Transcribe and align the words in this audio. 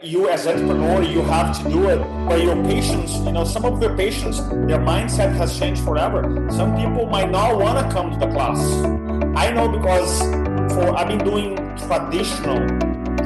you 0.00 0.28
as 0.28 0.46
entrepreneur 0.46 1.02
you 1.02 1.22
have 1.22 1.60
to 1.60 1.68
do 1.68 1.88
it 1.88 1.98
but 2.28 2.40
your 2.40 2.54
patients 2.62 3.16
you 3.16 3.32
know 3.32 3.42
some 3.42 3.64
of 3.64 3.80
their 3.80 3.96
patients 3.96 4.38
their 4.68 4.78
mindset 4.78 5.34
has 5.34 5.58
changed 5.58 5.82
forever. 5.82 6.46
Some 6.52 6.76
people 6.76 7.06
might 7.06 7.32
not 7.32 7.58
want 7.58 7.84
to 7.84 7.92
come 7.92 8.12
to 8.12 8.16
the 8.16 8.28
class. 8.28 8.60
I 9.36 9.50
know 9.50 9.68
because 9.68 10.20
for 10.72 10.96
i've 10.96 11.08
been 11.08 11.18
doing 11.18 11.56
traditional 11.76 12.64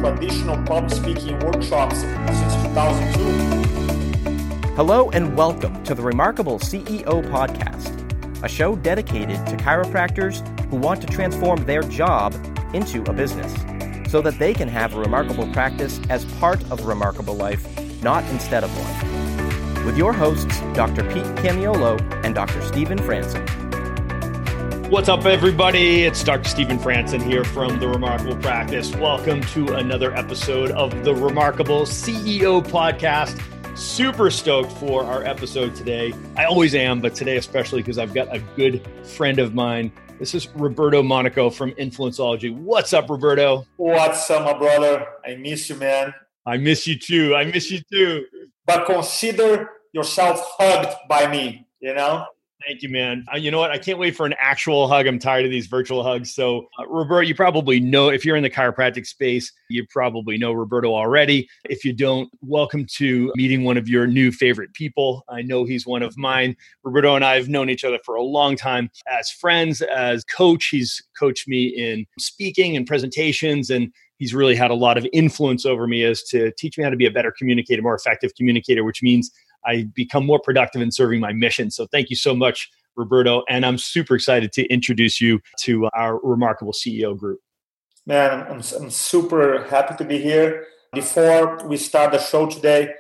traditional 0.00 0.56
public 0.64 0.95
speaking 0.95 1.38
workshops 1.40 1.98
since 1.98 2.54
2002 2.64 4.75
hello 4.75 5.11
and 5.11 5.36
welcome 5.36 5.84
to 5.84 5.95
the 5.95 6.00
remarkable 6.00 6.59
ceo 6.59 7.23
podcast 7.30 7.93
a 8.43 8.48
show 8.48 8.77
dedicated 8.77 9.36
to 9.46 9.59
chiropractors 9.59 10.41
who 10.70 10.77
want 10.77 11.02
to 11.02 11.07
transform 11.07 11.62
their 11.66 11.82
job 11.82 12.32
into 12.73 13.02
a 13.11 13.12
business 13.12 13.52
so 14.12 14.20
that 14.20 14.38
they 14.38 14.52
can 14.52 14.68
have 14.68 14.94
a 14.94 15.00
remarkable 15.00 15.50
practice 15.54 15.98
as 16.10 16.26
part 16.34 16.62
of 16.70 16.84
a 16.84 16.86
remarkable 16.86 17.32
life, 17.32 17.66
not 18.02 18.22
instead 18.24 18.62
of 18.62 18.70
one. 18.76 19.86
With 19.86 19.96
your 19.96 20.12
hosts, 20.12 20.61
Dr. 20.75 21.03
Pete 21.04 21.25
Camiolo 21.36 21.98
and 22.22 22.34
Dr. 22.34 22.61
Stephen 22.61 22.98
Franson. 22.98 23.40
What's 24.90 25.08
up, 25.08 25.25
everybody? 25.25 26.04
It's 26.04 26.22
Dr. 26.22 26.46
Stephen 26.46 26.79
Franson 26.79 27.22
here 27.22 27.43
from 27.43 27.80
The 27.80 27.89
Remarkable 27.89 28.36
Practice. 28.36 28.94
Welcome 28.94 29.40
to 29.54 29.76
another 29.76 30.14
episode 30.14 30.72
of 30.72 31.04
the 31.04 31.14
Remarkable 31.14 31.86
CEO 31.86 32.62
Podcast. 32.62 33.41
Super 33.75 34.31
stoked 34.31 34.72
for 34.72 35.05
our 35.05 35.25
episode 35.25 35.75
today. 35.75 36.12
I 36.36 36.44
always 36.44 36.75
am, 36.75 37.00
but 37.00 37.14
today 37.14 37.36
especially 37.36 37.83
because 37.83 37.98
I've 37.98 38.14
got 38.14 38.34
a 38.34 38.39
good 38.56 38.86
friend 39.05 39.39
of 39.39 39.55
mine 39.55 39.92
this 40.22 40.36
is 40.36 40.48
Roberto 40.55 41.03
Monaco 41.03 41.50
from 41.50 41.72
Influenceology. 41.72 42.55
What's 42.55 42.92
up, 42.92 43.11
Roberto? 43.11 43.67
What's 43.77 44.31
up, 44.31 44.45
my 44.45 44.56
brother? 44.56 45.05
I 45.27 45.34
miss 45.34 45.69
you, 45.69 45.75
man. 45.75 46.14
I 46.47 46.58
miss 46.58 46.86
you 46.86 46.97
too. 46.97 47.34
I 47.34 47.45
miss 47.45 47.72
you 47.72 47.81
too. 47.92 48.27
But 48.64 48.86
consider 48.86 49.69
yourself 49.92 50.41
hugged 50.59 50.95
by 51.09 51.27
me, 51.28 51.67
you 51.81 51.93
know? 51.93 52.25
Thank 52.67 52.83
you, 52.83 52.89
man. 52.89 53.25
Uh, 53.33 53.37
you 53.37 53.51
know 53.51 53.59
what? 53.59 53.71
I 53.71 53.79
can't 53.79 53.99
wait 53.99 54.15
for 54.15 54.27
an 54.27 54.35
actual 54.39 54.87
hug. 54.87 55.07
I'm 55.07 55.19
tired 55.19 55.45
of 55.45 55.51
these 55.51 55.67
virtual 55.67 56.03
hugs. 56.03 56.35
So, 56.35 56.69
uh, 56.79 56.87
Roberto, 56.87 57.27
you 57.27 57.35
probably 57.35 57.81
know 57.81 58.09
if 58.09 58.25
you're 58.25 58.37
in 58.37 58.43
the 58.43 58.51
chiropractic 58.51 59.07
space, 59.07 59.53
you 59.69 59.87
probably 59.89 60.39
know 60.39 60.53
Roberto 60.53 60.95
already. 60.95 61.49
If 61.65 61.85
you 61.85 61.93
don't, 61.93 62.31
welcome 62.41 62.87
to 62.97 63.33
meeting 63.35 63.65
one 63.65 63.77
of 63.77 63.89
your 63.89 64.07
new 64.07 64.31
favorite 64.31 64.73
people. 64.75 65.25
I 65.29 65.43
know 65.43 65.65
he's 65.65 65.87
one 65.87 66.03
of 66.03 66.17
mine. 66.17 66.57
Roberto 66.85 67.17
and 67.17 67.25
I 67.25 67.37
have 67.37 67.49
known 67.49 67.69
each 67.69 67.85
other 67.85 67.99
for 68.05 68.15
a 68.15 68.23
long 68.23 68.57
time 68.57 68.91
as 69.09 69.31
friends, 69.31 69.83
as 69.83 70.25
coach. 70.25 70.69
He's 70.71 71.03
coached 71.19 71.49
me 71.49 71.67
in 71.67 72.07
speaking 72.19 72.77
and 72.77 72.87
presentations 72.87 73.71
and 73.71 73.93
he's 74.19 74.35
really 74.35 74.55
had 74.55 74.71
a 74.71 74.75
lot 74.75 74.97
of 74.97 75.05
influence 75.13 75.67
over 75.67 75.89
me 75.89 76.05
as 76.05 76.23
to 76.23 76.53
teach 76.53 76.79
me 76.79 76.85
how 76.85 76.91
to 76.91 76.97
be 76.97 77.07
a 77.07 77.11
better 77.11 77.33
communicator, 77.37 77.83
more 77.83 77.97
effective 77.97 78.33
communicator, 78.37 78.85
which 78.85 79.03
means 79.03 79.33
I 79.65 79.89
become 79.95 80.27
more 80.27 80.41
productive 80.41 80.83
in 80.83 80.91
serving 80.91 81.21
my 81.21 81.33
mission. 81.33 81.71
So 81.71 81.87
thank 81.87 82.11
you 82.11 82.17
so 82.17 82.35
much, 82.35 82.71
Roberto. 82.97 83.43
And 83.49 83.65
I'm 83.65 83.79
super 83.79 84.15
excited 84.15 84.53
to 84.53 84.67
introduce 84.67 85.21
you 85.21 85.41
to 85.61 85.87
uh, 85.87 85.91
our 85.95 86.21
remarkable 86.23 86.73
CEO 86.73 87.17
group. 87.17 87.41
Man, 88.07 88.47
I'm, 88.49 88.63
I'm 88.81 88.91
super 88.91 89.65
happy 89.65 89.95
to 89.97 90.05
be 90.05 90.19
here. 90.19 90.67
Before 90.93 91.67
we 91.67 91.77
start 91.77 92.13
the 92.13 92.19
show 92.19 92.47
today, 92.47 92.93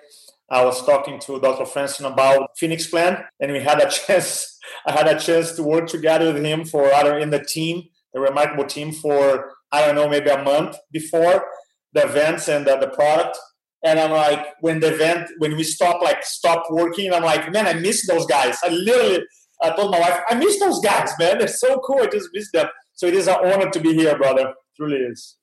I 0.48 0.64
was 0.64 0.84
talking 0.84 1.18
to 1.20 1.40
Dr. 1.40 1.64
Franson 1.64 2.10
about 2.10 2.50
Phoenix 2.56 2.86
Plan, 2.86 3.24
and 3.40 3.52
we 3.52 3.60
had 3.60 3.80
a 3.80 3.90
chance. 4.06 4.58
I 4.86 4.92
had 4.92 5.08
a 5.08 5.18
chance 5.18 5.52
to 5.52 5.62
work 5.62 5.88
together 5.88 6.32
with 6.32 6.44
him 6.44 6.64
for 6.64 6.92
other 6.92 7.18
in 7.18 7.30
the 7.30 7.42
team, 7.42 7.84
the 8.12 8.20
remarkable 8.20 8.64
team, 8.64 8.92
for 8.92 9.52
I 9.72 9.84
don't 9.84 9.94
know, 9.94 10.08
maybe 10.08 10.28
a 10.28 10.42
month 10.42 10.76
before 10.92 11.46
the 11.94 12.04
events 12.04 12.48
and 12.48 12.66
the, 12.66 12.76
the 12.76 12.88
product. 12.88 13.38
And 13.84 13.98
I'm 13.98 14.12
like, 14.12 14.46
when 14.60 14.80
the 14.80 14.94
event, 14.94 15.28
when 15.38 15.56
we 15.56 15.64
stop, 15.64 16.02
like 16.02 16.24
stop 16.24 16.64
working, 16.70 17.12
I'm 17.12 17.24
like, 17.24 17.50
man, 17.52 17.66
I 17.66 17.74
miss 17.74 18.06
those 18.06 18.26
guys. 18.26 18.58
I 18.62 18.68
literally, 18.68 19.24
I 19.60 19.70
told 19.70 19.90
my 19.90 19.98
wife, 19.98 20.20
I 20.28 20.34
miss 20.36 20.60
those 20.60 20.80
guys, 20.80 21.10
man. 21.18 21.38
They're 21.38 21.48
so 21.48 21.80
cool. 21.80 22.00
I 22.02 22.06
just 22.06 22.28
miss 22.32 22.50
them. 22.52 22.68
So 22.92 23.06
it 23.06 23.14
is 23.14 23.26
an 23.26 23.36
honor 23.44 23.70
to 23.70 23.80
be 23.80 23.94
here, 23.94 24.16
brother. 24.16 24.48
It 24.48 24.54
truly 24.76 24.98
is. 24.98 25.36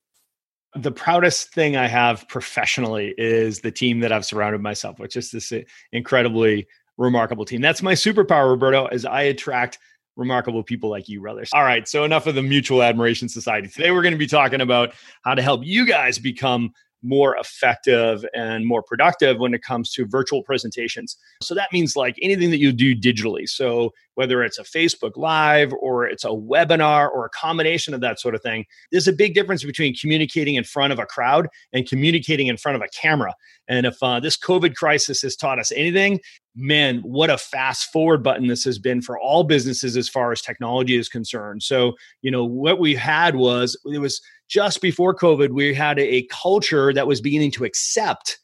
The 0.76 0.92
proudest 0.92 1.54
thing 1.54 1.76
I 1.76 1.88
have 1.88 2.28
professionally 2.30 3.14
is 3.18 3.60
the 3.60 3.72
team 3.72 4.00
that 4.02 4.12
I've 4.12 4.26
surrounded 4.26 4.62
myself 4.62 5.00
with. 5.00 5.12
Just 5.12 5.34
this 5.34 5.52
incredibly 5.92 6.68
remarkable 6.98 7.44
team. 7.44 7.60
That's 7.60 7.82
my 7.82 7.94
superpower, 7.94 8.50
Roberto, 8.50 8.86
as 8.86 9.04
I 9.04 9.24
attract 9.24 9.80
remarkable 10.16 10.64
people 10.64 10.90
like 10.90 11.10
you, 11.10 11.22
brothers. 11.22 11.50
All 11.54 11.64
right, 11.64 11.88
so 11.88 12.04
enough 12.04 12.28
of 12.28 12.36
the 12.36 12.44
Mutual 12.44 12.84
Admiration 12.84 13.30
Society. 13.30 13.68
Today 13.68 13.92
we're 13.92 14.02
going 14.02 14.14
to 14.14 14.18
be 14.18 14.28
talking 14.28 14.62
about 14.62 14.94
how 15.24 15.34
to 15.34 15.42
help 15.42 15.66
you 15.66 15.86
guys 15.86 16.20
become 16.20 16.74
more 17.02 17.36
effective 17.38 18.26
and 18.34 18.66
more 18.66 18.84
productive 18.84 19.38
when 19.40 19.54
it 19.54 19.62
comes 19.62 19.92
to 19.94 20.06
virtual 20.06 20.44
presentations. 20.44 21.18
So 21.42 21.56
that 21.56 21.72
means 21.72 21.96
like 21.96 22.16
anything 22.22 22.50
that 22.52 22.60
you 22.60 22.72
do 22.72 22.96
digitally. 22.96 23.48
So 23.48 23.94
whether 24.16 24.44
it's 24.44 24.60
a 24.60 24.64
Facebook 24.64 25.16
Live 25.16 25.72
or 25.80 26.06
it's 26.06 26.26
a 26.26 26.30
webinar 26.30 27.10
or 27.10 27.26
a 27.26 27.30
combination 27.30 27.94
of 27.94 28.02
that 28.02 28.20
sort 28.20 28.36
of 28.36 28.42
thing, 28.42 28.66
there's 28.92 29.08
a 29.08 29.14
big 29.14 29.34
difference 29.34 29.64
between 29.64 29.96
communicating 29.96 30.56
in 30.56 30.64
front 30.66 30.92
of 30.92 31.00
a 31.00 31.06
crowd 31.06 31.48
and 31.72 31.88
communicating 31.88 32.48
in 32.48 32.58
front 32.58 32.76
of 32.76 32.82
a 32.82 32.90
camera. 32.90 33.34
And 33.70 33.86
if 33.86 33.96
uh, 34.02 34.20
this 34.20 34.38
COVID 34.38 34.76
crisis 34.76 35.22
has 35.22 35.36
taught 35.36 35.60
us 35.60 35.72
anything, 35.72 36.20
man, 36.60 37.00
what 37.00 37.30
a 37.30 37.38
fast 37.38 37.92
forward 37.92 38.22
button 38.22 38.48
this 38.48 38.64
has 38.66 38.78
been 38.78 39.02
for 39.02 39.18
all 39.18 39.44
businesses 39.44 39.96
as 39.96 40.10
far 40.10 40.32
as 40.32 40.42
technology 40.42 40.98
is 40.98 41.08
concerned. 41.08 41.64
So, 41.64 41.94
you 42.22 42.30
know, 42.30 42.44
what 42.44 42.80
we 42.80 42.96
had 42.96 43.36
was 43.36 43.80
it 43.86 44.00
was 44.00 44.22
just 44.50 44.82
before 44.82 45.16
COVID, 45.16 45.52
we 45.52 45.74
had 45.74 45.98
a 46.00 46.24
culture 46.24 46.94
that 46.94 47.08
was 47.08 47.22
beginning 47.22 47.52
to 47.52 47.66
accept 47.66 48.40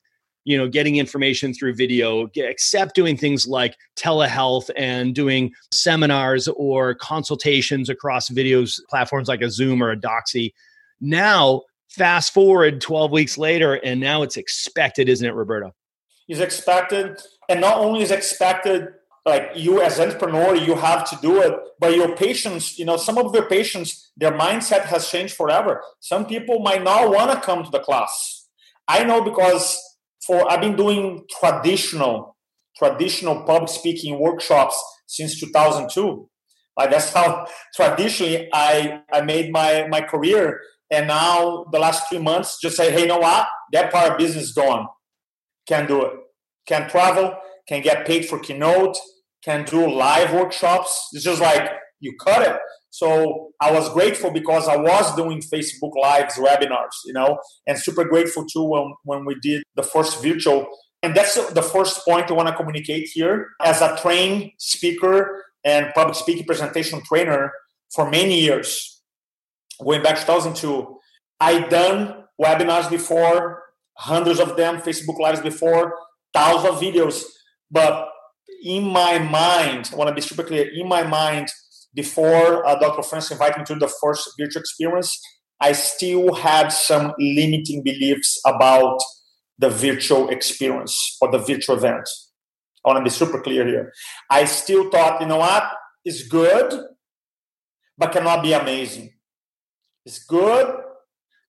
you 0.46 0.56
know 0.56 0.68
getting 0.70 0.98
information 0.98 1.54
through 1.54 1.74
video 1.74 2.30
accept 2.38 2.94
doing 2.94 3.18
things 3.18 3.48
like 3.48 3.76
telehealth 3.98 4.70
and 4.78 5.16
doing 5.16 5.52
seminars 5.72 6.48
or 6.50 6.94
consultations 6.94 7.90
across 7.90 8.30
videos 8.30 8.80
platforms 8.88 9.28
like 9.28 9.42
a 9.42 9.50
zoom 9.50 9.82
or 9.82 9.90
a 9.90 9.98
doxy 9.98 10.54
now 11.02 11.62
fast 11.90 12.32
forward 12.32 12.80
12 12.80 13.12
weeks 13.12 13.38
later 13.40 13.74
and 13.84 14.00
now 14.00 14.22
it's 14.22 14.38
expected 14.38 15.10
isn't 15.10 15.28
it 15.28 15.34
roberto 15.34 15.74
is 16.28 16.40
expected 16.40 17.20
and 17.50 17.62
not 17.62 17.78
only 17.78 18.02
is 18.02 18.12
expected 18.12 18.88
like 19.26 19.52
you 19.56 19.82
as 19.82 20.00
entrepreneur 20.00 20.56
you 20.56 20.76
have 20.76 21.10
to 21.10 21.18
do 21.22 21.42
it 21.42 21.54
but 21.80 21.96
your 21.96 22.16
patients 22.16 22.78
you 22.78 22.86
know 22.86 22.98
some 22.98 23.18
of 23.18 23.34
your 23.34 23.48
patients 23.48 24.06
their 24.18 24.32
mindset 24.32 24.86
has 24.86 25.10
changed 25.10 25.36
forever. 25.36 25.82
Some 26.00 26.26
people 26.26 26.60
might 26.60 26.84
not 26.84 27.12
want 27.12 27.32
to 27.32 27.46
come 27.46 27.64
to 27.64 27.70
the 27.70 27.80
class. 27.80 28.48
I 28.88 29.04
know 29.04 29.22
because 29.22 29.78
for 30.26 30.50
i've 30.50 30.62
been 30.62 30.76
doing 30.76 31.24
traditional 31.40 32.36
traditional 32.78 33.44
public 33.44 33.70
speaking 33.70 34.20
workshops 34.20 34.76
since 35.08 35.40
2002 35.40 36.28
like 36.78 36.90
that's 36.90 37.14
how 37.14 37.46
traditionally 37.76 38.50
i 38.54 39.02
i 39.12 39.22
made 39.22 39.52
my 39.52 39.88
my 39.88 40.02
career. 40.02 40.62
And 40.92 41.08
now 41.08 41.66
the 41.72 41.80
last 41.80 42.08
three 42.08 42.20
months 42.20 42.60
just 42.62 42.78
say 42.78 42.92
hey 42.92 43.02
you 43.02 43.08
know 43.08 43.18
what? 43.18 43.48
That 43.74 43.92
part 43.92 44.12
of 44.12 44.18
business 44.18 44.52
gone 44.52 44.88
can 45.68 45.88
do 45.88 46.04
it 46.04 46.14
can 46.68 46.90
travel 46.90 47.36
can 47.68 47.82
get 47.82 48.06
paid 48.06 48.26
for 48.26 48.40
keynote 48.40 48.98
can 49.46 49.64
do 49.64 49.88
live 49.88 50.34
workshops. 50.34 51.10
It's 51.14 51.24
just 51.24 51.40
like 51.40 51.70
you 52.00 52.14
cut 52.20 52.42
it. 52.42 52.60
So 52.90 53.52
I 53.62 53.72
was 53.72 53.90
grateful 53.90 54.32
because 54.32 54.68
I 54.68 54.76
was 54.76 55.16
doing 55.16 55.42
Facebook 55.42 55.96
Lives 56.02 56.36
webinars, 56.36 56.96
you 57.06 57.14
know, 57.14 57.38
and 57.68 57.78
super 57.78 58.06
grateful 58.06 58.46
too 58.46 58.64
when, 58.64 58.94
when 59.04 59.26
we 59.26 59.36
did 59.42 59.64
the 59.76 59.84
first 59.84 60.24
virtual. 60.24 60.66
And 61.04 61.14
that's 61.14 61.36
the 61.52 61.62
first 61.62 62.04
point 62.06 62.32
I 62.32 62.34
want 62.34 62.48
to 62.48 62.56
communicate 62.56 63.10
here. 63.14 63.50
As 63.64 63.82
a 63.82 63.96
trained 64.02 64.52
speaker 64.58 65.44
and 65.64 65.94
public 65.94 66.16
speaking 66.16 66.46
presentation 66.46 67.02
trainer 67.04 67.52
for 67.94 68.10
many 68.10 68.40
years, 68.40 69.04
going 69.84 70.02
back 70.02 70.16
to 70.16 70.22
2002, 70.22 70.98
I 71.40 71.60
done 71.68 72.24
webinars 72.42 72.90
before, 72.90 73.65
hundreds 73.98 74.40
of 74.40 74.56
them, 74.58 74.78
Facebook 74.78 75.20
Lives 75.20 75.42
before, 75.42 75.94
thousands 76.34 76.76
of 76.76 76.82
videos. 76.82 77.24
But 77.72 78.10
in 78.64 78.84
my 78.84 79.20
mind, 79.20 79.90
I 79.92 79.96
want 79.96 80.10
to 80.10 80.16
be 80.16 80.22
super 80.22 80.44
clear, 80.44 80.70
in 80.74 80.88
my 80.88 81.04
mind, 81.04 81.48
before 81.94 82.66
uh, 82.68 82.76
Dr. 82.76 83.02
Franson 83.02 83.34
invited 83.34 83.60
me 83.60 83.66
to 83.66 83.76
the 83.76 83.92
first 84.02 84.30
virtual 84.38 84.60
experience, 84.60 85.18
I 85.62 85.72
still 85.72 86.34
had 86.34 86.70
some 86.70 87.14
limiting 87.18 87.82
beliefs 87.84 88.40
about 88.46 89.00
the 89.58 89.70
virtual 89.70 90.30
experience 90.30 91.18
or 91.22 91.32
the 91.32 91.38
virtual 91.38 91.78
event. 91.78 92.08
I 92.86 92.90
want 92.90 93.00
to 93.00 93.04
be 93.04 93.10
super 93.10 93.42
clear 93.42 93.66
here. 93.66 93.94
I 94.30 94.46
still 94.46 94.92
thought, 94.92 95.22
you 95.22 95.28
know 95.28 95.38
what, 95.38 95.64
it's 96.04 96.28
good, 96.28 96.74
but 97.98 98.12
cannot 98.12 98.44
be 98.44 98.54
amazing. 98.54 99.14
It's 100.06 100.24
good, 100.24 100.76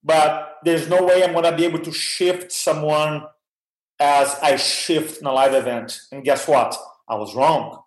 but 0.06 0.58
there's 0.64 0.88
no 0.88 1.04
way 1.04 1.24
I'm 1.24 1.32
going 1.32 1.44
to 1.44 1.56
be 1.56 1.64
able 1.64 1.80
to 1.80 1.92
shift 1.92 2.52
someone 2.52 3.24
as 3.98 4.34
I 4.40 4.56
shift 4.56 5.20
in 5.20 5.26
a 5.26 5.32
live 5.32 5.52
event. 5.52 5.98
And 6.12 6.24
guess 6.24 6.46
what? 6.46 6.76
I 7.08 7.16
was 7.16 7.34
wrong. 7.34 7.82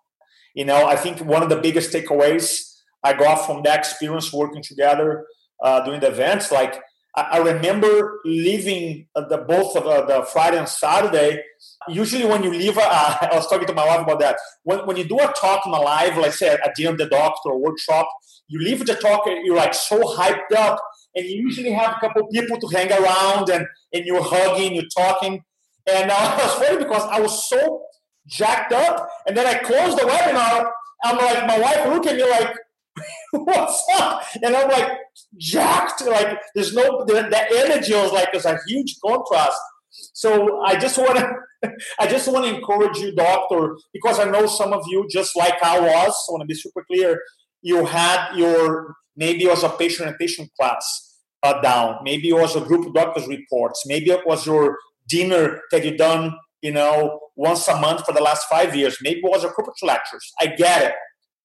You 0.54 0.66
know, 0.66 0.86
I 0.86 0.96
think 0.96 1.20
one 1.20 1.42
of 1.42 1.48
the 1.48 1.56
biggest 1.56 1.92
takeaways 1.92 2.74
I 3.02 3.14
got 3.14 3.46
from 3.46 3.62
that 3.62 3.78
experience 3.78 4.32
working 4.32 4.62
together 4.62 5.24
uh, 5.62 5.84
doing 5.84 6.00
the 6.00 6.08
events, 6.08 6.52
like 6.52 6.80
I, 7.16 7.38
remember 7.38 8.20
leaving 8.24 9.08
the 9.14 9.44
both 9.46 9.76
of 9.76 9.84
the, 9.84 10.04
the 10.06 10.22
Friday 10.26 10.58
and 10.58 10.68
Saturday. 10.68 11.42
Usually, 11.88 12.24
when 12.24 12.42
you 12.42 12.50
leave, 12.50 12.78
uh, 12.78 12.80
I 13.20 13.30
was 13.32 13.48
talking 13.48 13.66
to 13.66 13.74
my 13.74 13.84
wife 13.84 14.02
about 14.02 14.20
that. 14.20 14.36
When, 14.62 14.80
when 14.86 14.96
you 14.96 15.04
do 15.04 15.18
a 15.18 15.32
talk 15.32 15.66
in 15.66 15.72
a 15.72 15.80
live, 15.80 16.16
like 16.16 16.32
say 16.32 16.48
at 16.48 16.74
the 16.76 16.86
end 16.86 17.00
of 17.00 17.10
the 17.10 17.16
doctor 17.16 17.50
or 17.50 17.58
workshop, 17.58 18.08
you 18.48 18.60
leave 18.60 18.84
the 18.86 18.94
talk, 18.94 19.26
you're 19.26 19.56
like 19.56 19.74
so 19.74 20.00
hyped 20.00 20.52
up, 20.56 20.80
and 21.14 21.26
you 21.26 21.42
usually 21.42 21.72
have 21.72 21.96
a 21.96 22.00
couple 22.00 22.26
people 22.28 22.58
to 22.58 22.66
hang 22.68 22.92
around, 22.92 23.48
and, 23.50 23.66
and 23.92 24.04
you're 24.04 24.22
hugging, 24.22 24.74
you're 24.74 24.84
talking. 24.96 25.42
And 25.90 26.10
uh, 26.10 26.38
it 26.38 26.44
was 26.44 26.54
funny 26.54 26.78
because 26.78 27.02
I 27.10 27.20
was 27.20 27.48
so 27.48 27.82
jacked 28.26 28.72
up, 28.72 29.08
and 29.26 29.36
then 29.36 29.46
I 29.46 29.54
closed 29.58 29.98
the 29.98 30.02
webinar. 30.02 30.70
I'm 31.04 31.16
like, 31.16 31.46
my 31.46 31.58
wife 31.58 31.86
looked 31.86 32.06
at 32.06 32.16
me 32.16 32.28
like, 32.28 32.54
what's 33.32 33.84
up? 33.98 34.22
And 34.42 34.54
I'm 34.54 34.68
like, 34.68 34.98
jacked. 35.38 36.04
Like, 36.06 36.38
there's 36.54 36.74
no, 36.74 37.04
the, 37.04 37.14
the 37.14 37.60
energy 37.64 37.94
was 37.94 38.12
like, 38.12 38.32
there's 38.32 38.44
a 38.44 38.58
huge 38.66 38.96
contrast. 39.04 39.58
So 39.90 40.60
I 40.62 40.78
just 40.78 40.98
want 40.98 41.18
to, 41.18 41.70
I 41.98 42.06
just 42.06 42.30
want 42.30 42.44
to 42.46 42.54
encourage 42.54 42.98
you, 42.98 43.14
doctor, 43.14 43.76
because 43.92 44.18
I 44.18 44.24
know 44.24 44.46
some 44.46 44.72
of 44.72 44.84
you, 44.88 45.06
just 45.10 45.36
like 45.36 45.62
I 45.62 45.80
was, 45.80 46.26
I 46.28 46.32
want 46.32 46.42
to 46.42 46.46
be 46.46 46.54
super 46.54 46.84
clear, 46.84 47.20
you 47.62 47.84
had 47.84 48.34
your, 48.34 48.94
maybe 49.20 49.44
it 49.44 49.50
was 49.50 49.62
a 49.62 49.68
patient 49.68 50.08
orientation 50.08 50.48
class 50.58 51.18
uh, 51.44 51.60
down, 51.60 51.98
maybe 52.02 52.30
it 52.30 52.34
was 52.34 52.56
a 52.56 52.60
group 52.60 52.86
of 52.86 52.94
doctors 52.94 53.28
reports, 53.28 53.84
maybe 53.86 54.10
it 54.10 54.26
was 54.26 54.46
your 54.46 54.76
dinner 55.08 55.60
that 55.70 55.84
you 55.84 55.96
done, 55.96 56.32
you 56.62 56.72
know, 56.72 57.20
once 57.36 57.68
a 57.68 57.78
month 57.78 58.04
for 58.04 58.12
the 58.12 58.22
last 58.22 58.46
five 58.48 58.74
years, 58.74 58.98
maybe 59.02 59.20
it 59.22 59.30
was 59.30 59.44
a 59.44 59.48
corporate 59.48 59.82
lectures. 59.82 60.32
I 60.40 60.46
get 60.46 60.82
it. 60.82 60.94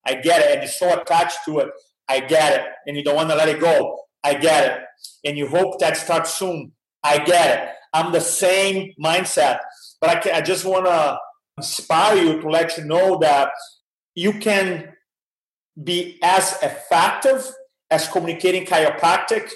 I 0.06 0.16
get 0.16 0.42
it. 0.42 0.52
And 0.52 0.62
you're 0.62 0.68
so 0.68 1.00
attached 1.00 1.40
to 1.46 1.60
it. 1.60 1.70
I 2.08 2.20
get 2.20 2.60
it. 2.60 2.68
And 2.86 2.98
you 2.98 3.04
don't 3.04 3.16
want 3.16 3.30
to 3.30 3.36
let 3.36 3.48
it 3.48 3.60
go. 3.60 4.00
I 4.24 4.34
get 4.36 4.72
it. 4.72 4.84
And 5.24 5.38
you 5.38 5.48
hope 5.48 5.80
that 5.80 5.98
starts 5.98 6.34
soon. 6.34 6.74
I 7.04 7.20
get 7.20 7.58
it. 7.58 7.70
I'm 7.94 8.12
the 8.12 8.20
same 8.20 8.92
mindset. 9.04 9.60
But 10.02 10.10
I, 10.10 10.20
can, 10.20 10.36
I 10.36 10.42
just 10.42 10.66
want 10.66 10.86
to 10.86 11.18
inspire 11.58 12.22
you 12.22 12.42
to 12.42 12.50
let 12.50 12.78
you 12.78 12.86
know 12.86 13.18
that 13.20 13.52
you 14.16 14.34
can 14.34 14.94
be 15.82 16.20
as 16.22 16.58
effective 16.62 17.50
as 17.90 18.08
communicating 18.08 18.66
chiropractic 18.66 19.52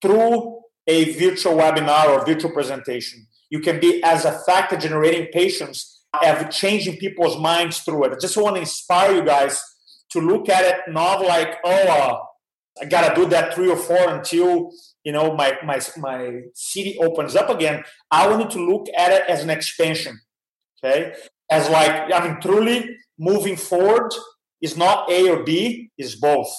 through 0.00 0.60
a 0.86 1.14
virtual 1.14 1.54
webinar 1.54 2.08
or 2.08 2.24
virtual 2.24 2.52
presentation. 2.52 3.26
You 3.50 3.60
can 3.60 3.80
be 3.80 4.02
as 4.02 4.24
a 4.24 4.28
effective 4.28 4.80
generating 4.80 5.26
patients 5.32 6.04
of 6.22 6.50
changing 6.50 6.96
people's 6.96 7.38
minds 7.38 7.80
through 7.80 8.04
it. 8.04 8.12
I 8.12 8.16
just 8.20 8.36
want 8.36 8.56
to 8.56 8.60
inspire 8.60 9.14
you 9.14 9.24
guys 9.24 9.60
to 10.10 10.20
look 10.20 10.48
at 10.48 10.64
it 10.64 10.92
not 10.92 11.22
like, 11.22 11.56
oh, 11.64 11.88
uh, 11.88 12.18
I 12.80 12.84
gotta 12.84 13.14
do 13.14 13.26
that 13.28 13.54
three 13.54 13.70
or 13.70 13.76
four 13.76 14.08
until 14.10 14.70
you 15.02 15.12
know 15.12 15.34
my 15.34 15.56
my 15.64 15.80
my 15.96 16.42
city 16.54 16.98
opens 16.98 17.34
up 17.34 17.48
again. 17.48 17.82
I 18.10 18.28
want 18.28 18.42
you 18.42 18.60
to 18.60 18.70
look 18.70 18.86
at 18.96 19.12
it 19.12 19.22
as 19.28 19.42
an 19.42 19.50
expansion, 19.50 20.20
okay? 20.84 21.14
As 21.50 21.70
like 21.70 22.12
I 22.12 22.26
mean, 22.26 22.40
truly 22.40 22.96
moving 23.18 23.56
forward 23.56 24.12
is 24.60 24.76
not 24.76 25.10
A 25.10 25.28
or 25.30 25.42
B, 25.42 25.90
is 25.96 26.16
both. 26.16 26.54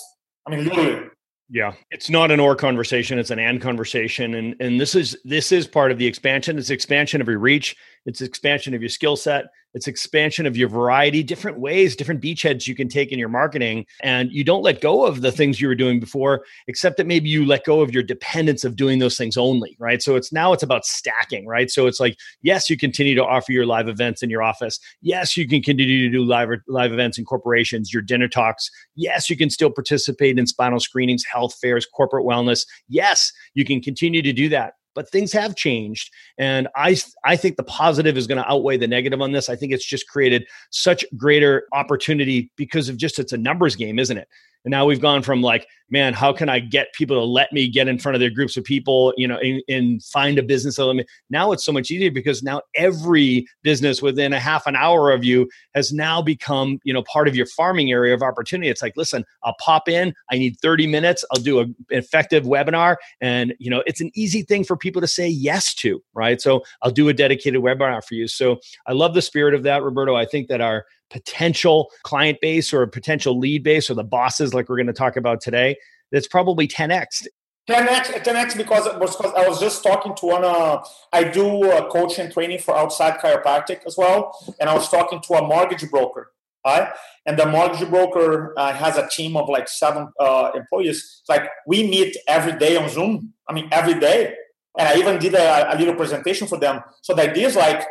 I 0.48 0.50
mean, 0.50 0.64
literally. 0.64 1.10
Yeah, 1.50 1.74
it's 1.92 2.10
not 2.10 2.30
an 2.30 2.42
or 2.42 2.56
conversation; 2.56 3.18
it's 3.20 3.30
an 3.30 3.40
and 3.40 3.62
conversation, 3.62 4.36
and 4.36 4.56
and 4.60 4.82
this 4.82 4.96
is 4.96 5.18
this 5.24 5.54
is 5.54 5.66
part 5.66 5.92
of 5.92 5.98
the 5.98 6.06
expansion. 6.06 6.58
It's 6.58 6.70
expansion 6.70 7.22
of 7.22 7.28
your 7.30 7.40
reach. 7.40 7.76
It's 8.06 8.22
expansion 8.22 8.74
of 8.74 8.82
your 8.82 8.90
skill 8.90 9.16
set. 9.16 9.46
It's 9.74 9.88
expansion 9.88 10.46
of 10.48 10.58
your 10.58 10.70
variety, 10.70 11.22
different 11.22 11.60
ways, 11.60 11.96
different 11.96 12.22
beachheads 12.22 12.66
you 12.66 12.74
can 12.74 12.88
take 12.88 13.12
in 13.12 13.20
your 13.20 13.30
marketing. 13.30 13.86
And 14.02 14.32
you 14.32 14.44
don't 14.44 14.64
let 14.64 14.82
go 14.82 15.06
of 15.06 15.22
the 15.22 15.32
things 15.32 15.62
you 15.62 15.68
were 15.68 15.76
doing 15.76 16.00
before, 16.00 16.46
except 16.68 16.98
that 16.98 17.06
maybe 17.06 17.30
you 17.30 17.46
let 17.46 17.64
go 17.64 17.82
of 17.82 17.94
your 17.94 18.02
dependence 18.02 18.64
of 18.64 18.76
doing 18.76 18.98
those 18.98 19.18
things 19.18 19.38
only, 19.38 19.76
right? 19.78 20.02
So 20.02 20.16
it's 20.16 20.34
now 20.34 20.54
it's 20.54 20.64
about 20.64 20.86
stacking, 20.86 21.46
right? 21.46 21.70
So 21.70 21.86
it's 21.86 22.00
like, 22.00 22.18
yes, 22.42 22.70
you 22.70 22.78
continue 22.78 23.14
to 23.16 23.24
offer 23.24 23.52
your 23.52 23.68
live 23.68 23.88
events 23.88 24.24
in 24.24 24.30
your 24.32 24.42
office. 24.42 24.80
Yes, 25.02 25.38
you 25.38 25.48
can 25.48 25.62
continue 25.62 26.10
to 26.10 26.18
do 26.18 26.24
live 26.24 26.50
live 26.68 26.94
events 26.94 27.20
in 27.20 27.26
corporations, 27.26 27.94
your 27.94 28.02
dinner 28.02 28.28
talks. 28.28 28.72
Yes, 28.96 29.30
you 29.30 29.38
can 29.38 29.50
still 29.50 29.70
participate 29.70 30.40
in 30.40 30.48
spinal 30.48 30.80
screenings, 30.80 31.24
health 31.38 31.56
fairs, 31.62 31.86
corporate 31.86 32.26
wellness. 32.26 32.66
Yes, 32.88 33.32
you 33.54 33.66
can 33.66 33.82
continue 33.82 34.22
to 34.22 34.34
do 34.34 34.50
that 34.50 34.74
but 34.98 35.08
things 35.12 35.32
have 35.32 35.56
changed. 35.56 36.12
And 36.40 36.68
i 36.76 36.98
i 37.24 37.36
think 37.36 37.56
the 37.56 37.64
positive 37.64 38.18
is 38.18 38.26
going 38.26 38.42
to 38.42 38.52
outweigh 38.52 38.78
the 38.78 38.88
negative 38.88 39.22
on 39.22 39.32
this. 39.32 39.48
I 39.48 39.56
think 39.56 39.72
it's 39.72 39.86
just 39.86 40.08
created 40.08 40.48
such 40.72 41.06
greater 41.16 41.68
opportunity 41.72 42.52
because 42.56 42.90
of 42.90 42.98
just 42.98 43.20
it's 43.20 43.32
a 43.32 43.38
numbers 43.38 43.76
game 43.76 44.00
isn't 44.00 44.18
it? 44.18 44.28
And 44.66 44.72
now 44.72 44.86
we've 44.86 45.00
gone 45.00 45.22
from 45.22 45.42
like, 45.42 45.68
man, 45.90 46.14
how 46.14 46.34
can 46.34 46.50
I 46.50 46.60
get 46.60 46.94
people 46.94 47.16
to 47.18 47.24
let 47.24 47.52
me 47.54 47.68
get 47.68 47.88
in 47.88 47.98
front 47.98 48.16
of 48.16 48.20
their 48.20 48.30
groups 48.30 48.58
of 48.58 48.64
people, 48.64 49.14
you 49.18 49.28
know, 49.28 49.38
and, 49.38 49.62
and 49.70 50.04
find 50.04 50.38
a 50.38 50.44
business 50.44 50.80
element? 50.80 51.08
Now 51.30 51.52
it's 51.52 51.66
so 51.66 51.72
much 51.72 51.92
easier 51.92 52.12
because 52.12 52.44
now 52.44 52.62
every 52.76 53.46
business 53.64 54.02
within 54.02 54.34
a 54.34 54.40
half 54.40 54.68
an 54.68 54.76
hour 54.76 55.12
of 55.12 55.24
you 55.24 55.48
has 55.76 55.94
now 55.94 56.22
become, 56.22 56.80
you 56.84 56.94
know, 56.94 57.04
part 57.04 57.28
of 57.28 57.36
your 57.36 57.46
farming 57.46 57.92
area 57.92 58.14
of 58.14 58.22
opportunity. 58.22 58.70
It's 58.70 58.82
like, 58.82 58.98
listen, 58.98 59.24
I'll 59.44 59.56
pop 59.60 59.88
in. 59.88 60.14
I 60.32 60.38
need 60.38 60.58
30 60.62 60.88
minutes. 60.88 61.24
I'll 61.32 61.42
do 61.42 61.60
an 61.60 61.76
effective 61.90 62.44
webinar. 62.44 62.98
And, 63.22 63.54
you 63.60 63.70
know, 63.70 63.84
it's 63.86 64.02
an 64.02 64.12
easy 64.16 64.42
thing 64.42 64.64
for 64.64 64.76
people 64.76 65.02
to 65.02 65.08
say 65.08 65.28
yes 65.28 65.74
to, 65.76 66.02
right? 66.14 66.42
So 66.42 66.64
I'll 66.82 66.92
do 66.92 67.10
a 67.10 67.14
dedicated 67.14 67.62
webinar 67.62 68.04
for 68.04 68.16
you. 68.16 68.28
So 68.28 68.58
I 68.86 68.94
love 68.94 69.14
the 69.14 69.22
spirit 69.22 69.54
of 69.54 69.64
that, 69.64 69.84
Roberto. 69.84 70.16
I 70.16 70.26
think 70.26 70.48
that 70.50 70.62
our 70.62 70.86
potential 71.10 71.90
client 72.04 72.38
base 72.42 72.74
or 72.74 72.86
potential 72.86 73.40
lead 73.40 73.64
base 73.64 73.90
or 73.90 73.94
the 73.94 74.04
bosses 74.04 74.54
like 74.54 74.68
we're 74.68 74.76
going 74.76 74.88
to 74.88 74.94
talk 74.94 75.16
about 75.16 75.40
today 75.40 75.77
that's 76.12 76.28
probably 76.28 76.68
10x 76.68 77.28
10x 77.70 78.24
10x 78.24 78.58
because, 78.58 78.88
because 78.94 79.34
i 79.36 79.48
was 79.48 79.60
just 79.60 79.84
talking 79.84 80.16
to 80.16 80.26
one 80.26 80.44
uh, 80.44 80.82
i 81.14 81.24
do 81.24 81.70
uh, 81.72 81.90
coaching 81.90 82.32
training 82.32 82.60
for 82.60 82.76
outside 82.76 83.20
chiropractic 83.20 83.86
as 83.86 83.98
well 83.98 84.38
and 84.60 84.70
i 84.70 84.74
was 84.74 84.90
talking 84.90 85.20
to 85.22 85.34
a 85.34 85.42
mortgage 85.46 85.90
broker 85.90 86.32
right? 86.66 86.90
And 87.26 87.40
the 87.40 87.46
mortgage 87.46 87.88
broker 87.90 88.54
uh, 88.58 88.74
has 88.74 88.98
a 88.98 89.08
team 89.08 89.38
of 89.38 89.48
like 89.48 89.70
seven 89.70 90.10
uh, 90.20 90.52
employees. 90.54 90.98
It's 91.22 91.30
like 91.30 91.50
we 91.66 91.88
meet 91.88 92.18
every 92.28 92.58
day 92.58 92.76
on 92.76 92.90
zoom 92.90 93.34
i 93.48 93.54
mean 93.54 93.70
every 93.72 94.00
day. 94.00 94.34
And 94.78 94.88
i 94.90 94.96
even 94.98 95.18
did 95.18 95.34
a, 95.34 95.74
a 95.74 95.76
little 95.78 95.96
presentation 95.96 96.48
for 96.48 96.60
them. 96.60 96.82
So 97.02 97.14
the 97.14 97.24
idea 97.30 97.48
is 97.48 97.56
like 97.56 97.86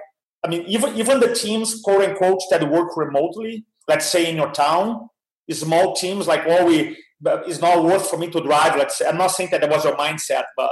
I 0.45 0.49
mean, 0.49 0.63
even 0.67 0.95
even 0.97 1.19
the 1.19 1.35
teams, 1.35 1.81
quote 1.83 2.05
unquote, 2.05 2.41
that 2.51 2.71
work 2.71 2.97
remotely, 2.97 3.65
let's 3.89 4.07
say 4.07 4.31
in 4.31 4.37
your 4.37 4.53
town, 4.53 5.09
small 5.51 5.97
teams 5.97 6.29
like, 6.29 6.47
well, 6.47 6.67
we 6.67 6.97
it's 7.25 7.61
not 7.61 7.85
worth 7.85 8.09
for 8.09 8.19
me 8.19 8.29
to 8.31 8.41
drive. 8.41 8.77
Let's 8.77 8.99
say 8.99 9.07
I'm 9.07 9.19
not 9.19 9.29
saying 9.29 9.51
that 9.53 9.61
that 9.63 9.71
was 9.71 9.85
your 9.85 9.97
mindset, 9.97 10.45
but 10.57 10.71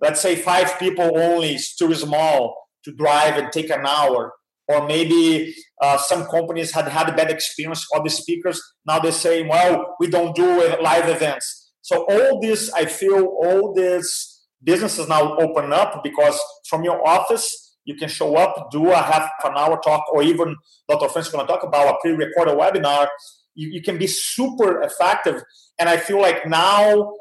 let's 0.00 0.20
say 0.20 0.36
five 0.36 0.78
people 0.78 1.18
only 1.18 1.54
is 1.54 1.74
too 1.74 1.94
small 1.94 2.56
to 2.84 2.92
drive 2.92 3.36
and 3.36 3.52
take 3.52 3.70
an 3.70 3.86
hour. 3.86 4.32
Or 4.68 4.86
maybe 4.86 5.54
uh, 5.80 5.96
some 5.96 6.26
companies 6.26 6.72
had 6.72 6.88
had 6.88 7.08
a 7.08 7.16
bad 7.16 7.30
experience 7.30 7.86
of 7.94 8.04
the 8.04 8.10
speakers. 8.10 8.60
Now 8.86 8.98
they're 8.98 9.12
saying, 9.12 9.48
well, 9.48 9.96
we 9.98 10.08
don't 10.08 10.36
do 10.36 10.46
live 10.82 11.08
events. 11.08 11.72
So 11.80 12.04
all 12.04 12.38
this, 12.40 12.70
I 12.74 12.84
feel, 12.84 13.24
all 13.42 13.72
this 13.72 14.46
businesses 14.62 15.08
now 15.08 15.36
open 15.38 15.72
up 15.72 16.02
because 16.04 16.38
from 16.68 16.84
your 16.84 17.06
office 17.06 17.76
you 17.84 17.94
can 17.94 18.08
show 18.08 18.36
up, 18.36 18.70
do 18.70 18.90
a 18.90 18.96
half 18.96 19.30
an 19.44 19.52
hour 19.56 19.80
talk, 19.82 20.04
or 20.12 20.22
even 20.22 20.54
Dr. 20.88 21.18
Is 21.18 21.28
going 21.30 21.46
to 21.46 21.50
talk 21.50 21.62
about 21.62 21.94
a 21.94 21.96
pre-recorded 22.02 22.58
webinar. 22.58 23.08
You, 23.58 23.70
you, 23.70 23.82
can 23.82 23.98
be 23.98 24.06
super 24.06 24.82
effective. 24.82 25.42
And 25.78 25.88
I 25.88 25.96
feel 25.96 26.20
like 26.20 26.46
now 26.46 27.12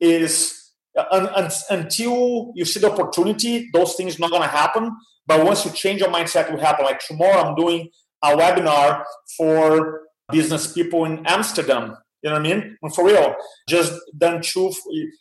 is 0.00 0.72
uh, 0.98 1.04
un, 1.10 1.28
un, 1.28 1.50
until 1.70 2.52
you 2.54 2.64
see 2.64 2.80
the 2.80 2.90
opportunity, 2.90 3.70
those 3.72 3.94
things 3.94 4.18
not 4.18 4.30
going 4.30 4.42
to 4.42 4.48
happen. 4.48 4.90
But 5.26 5.44
once 5.44 5.64
you 5.64 5.70
change 5.70 6.00
your 6.00 6.10
mindset, 6.10 6.50
will 6.50 6.60
happen. 6.60 6.84
Like 6.84 7.00
tomorrow, 7.00 7.40
I'm 7.40 7.54
doing 7.54 7.88
a 8.22 8.36
webinar 8.36 9.04
for 9.36 10.02
business 10.32 10.72
people 10.72 11.04
in 11.04 11.24
Amsterdam. 11.26 11.96
You 12.22 12.30
know 12.30 12.40
what 12.40 12.46
I 12.46 12.54
mean? 12.54 12.76
And 12.82 12.94
for 12.94 13.06
real, 13.06 13.36
just 13.68 13.92
done 14.18 14.42
two 14.42 14.72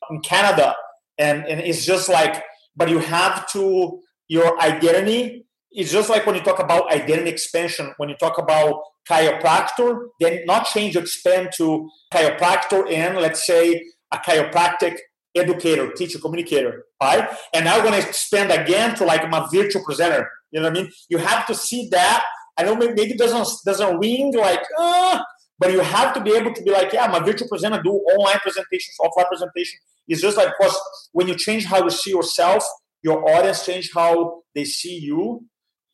in 0.09 0.21
Canada, 0.21 0.75
and 1.17 1.45
and 1.45 1.59
it's 1.59 1.85
just 1.85 2.09
like, 2.09 2.43
but 2.75 2.89
you 2.89 2.99
have 2.99 3.47
to 3.51 4.01
your 4.27 4.59
identity 4.59 5.44
is 5.75 5.91
just 5.91 6.09
like 6.09 6.25
when 6.25 6.35
you 6.35 6.41
talk 6.41 6.59
about 6.59 6.91
identity 6.91 7.29
expansion, 7.29 7.93
when 7.97 8.09
you 8.09 8.15
talk 8.15 8.37
about 8.37 8.81
chiropractor, 9.09 10.07
then 10.19 10.45
not 10.45 10.65
change, 10.65 10.95
expand 10.95 11.49
to 11.57 11.89
chiropractor 12.13 12.91
and 12.91 13.17
let's 13.17 13.45
say 13.45 13.83
a 14.11 14.17
chiropractic 14.17 14.97
educator, 15.35 15.91
teacher, 15.91 16.19
communicator, 16.19 16.85
right? 17.01 17.29
And 17.53 17.65
now 17.65 17.77
we're 17.77 17.89
going 17.89 18.01
to 18.01 18.07
expand 18.07 18.51
again 18.51 18.95
to 18.95 19.05
like 19.05 19.29
my 19.29 19.47
virtual 19.51 19.83
presenter. 19.83 20.29
You 20.51 20.61
know 20.61 20.69
what 20.69 20.77
I 20.77 20.81
mean? 20.81 20.91
You 21.09 21.17
have 21.17 21.45
to 21.47 21.55
see 21.55 21.89
that. 21.91 22.23
I 22.57 22.63
know 22.63 22.75
maybe 22.75 23.01
it 23.01 23.17
doesn't 23.17 23.47
doesn't 23.65 23.99
ring 23.99 24.33
like, 24.33 24.63
uh, 24.79 25.19
but 25.59 25.71
you 25.71 25.81
have 25.81 26.13
to 26.13 26.21
be 26.21 26.33
able 26.33 26.53
to 26.53 26.63
be 26.63 26.71
like, 26.71 26.93
yeah, 26.93 27.07
my 27.07 27.19
virtual 27.19 27.49
presenter 27.49 27.81
do 27.83 27.91
online 27.91 28.39
presentations, 28.39 28.95
offline 29.01 29.27
presentation. 29.27 29.79
It's 30.07 30.21
just 30.21 30.37
like, 30.37 30.49
because 30.57 30.77
when 31.11 31.27
you 31.27 31.35
change 31.35 31.65
how 31.65 31.83
you 31.83 31.89
see 31.89 32.11
yourself, 32.11 32.63
your 33.01 33.29
audience 33.29 33.65
change 33.65 33.91
how 33.93 34.41
they 34.53 34.63
see 34.63 34.97
you. 34.97 35.45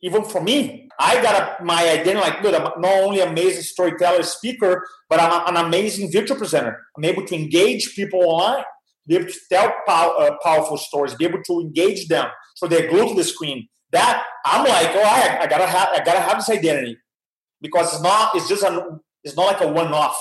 Even 0.04 0.24
for 0.24 0.42
me, 0.42 0.90
I 1.00 1.22
got 1.22 1.62
a, 1.62 1.64
my 1.64 1.88
identity 1.90 2.20
like, 2.20 2.42
good, 2.42 2.56
I'm 2.56 2.64
not 2.82 3.04
only 3.04 3.20
an 3.20 3.30
amazing 3.30 3.62
storyteller, 3.62 4.24
speaker, 4.24 4.84
but 5.10 5.20
I'm 5.20 5.56
an 5.56 5.66
amazing 5.66 6.12
virtual 6.12 6.38
presenter. 6.38 6.80
I'm 6.98 7.06
able 7.06 7.26
to 7.26 7.36
engage 7.36 7.96
people 7.96 8.22
online. 8.24 8.64
be 9.08 9.16
able 9.16 9.28
to 9.28 9.40
tell 9.52 9.72
pow- 9.88 10.16
uh, 10.18 10.38
powerful 10.44 10.78
stories, 10.78 11.16
be 11.16 11.26
able 11.26 11.44
to 11.44 11.60
engage 11.60 12.08
them 12.08 12.28
so 12.56 12.68
they're 12.68 12.90
glued 12.90 13.10
to 13.10 13.16
the 13.16 13.24
screen. 13.24 13.68
That 13.92 14.24
I'm 14.46 14.66
like, 14.68 14.90
oh, 14.96 15.04
I, 15.04 15.40
I 15.42 15.48
gotta 15.48 15.68
have, 15.68 15.90
I 15.92 16.04
gotta 16.04 16.22
have 16.22 16.38
this 16.38 16.50
identity 16.50 16.98
because 17.62 17.94
it's 17.94 18.02
not, 18.02 18.34
it's 18.36 18.48
just 18.48 18.64
a, 18.64 19.00
it's 19.24 19.36
not 19.36 19.48
like 19.48 19.62
a 19.62 19.68
one-off. 19.68 20.18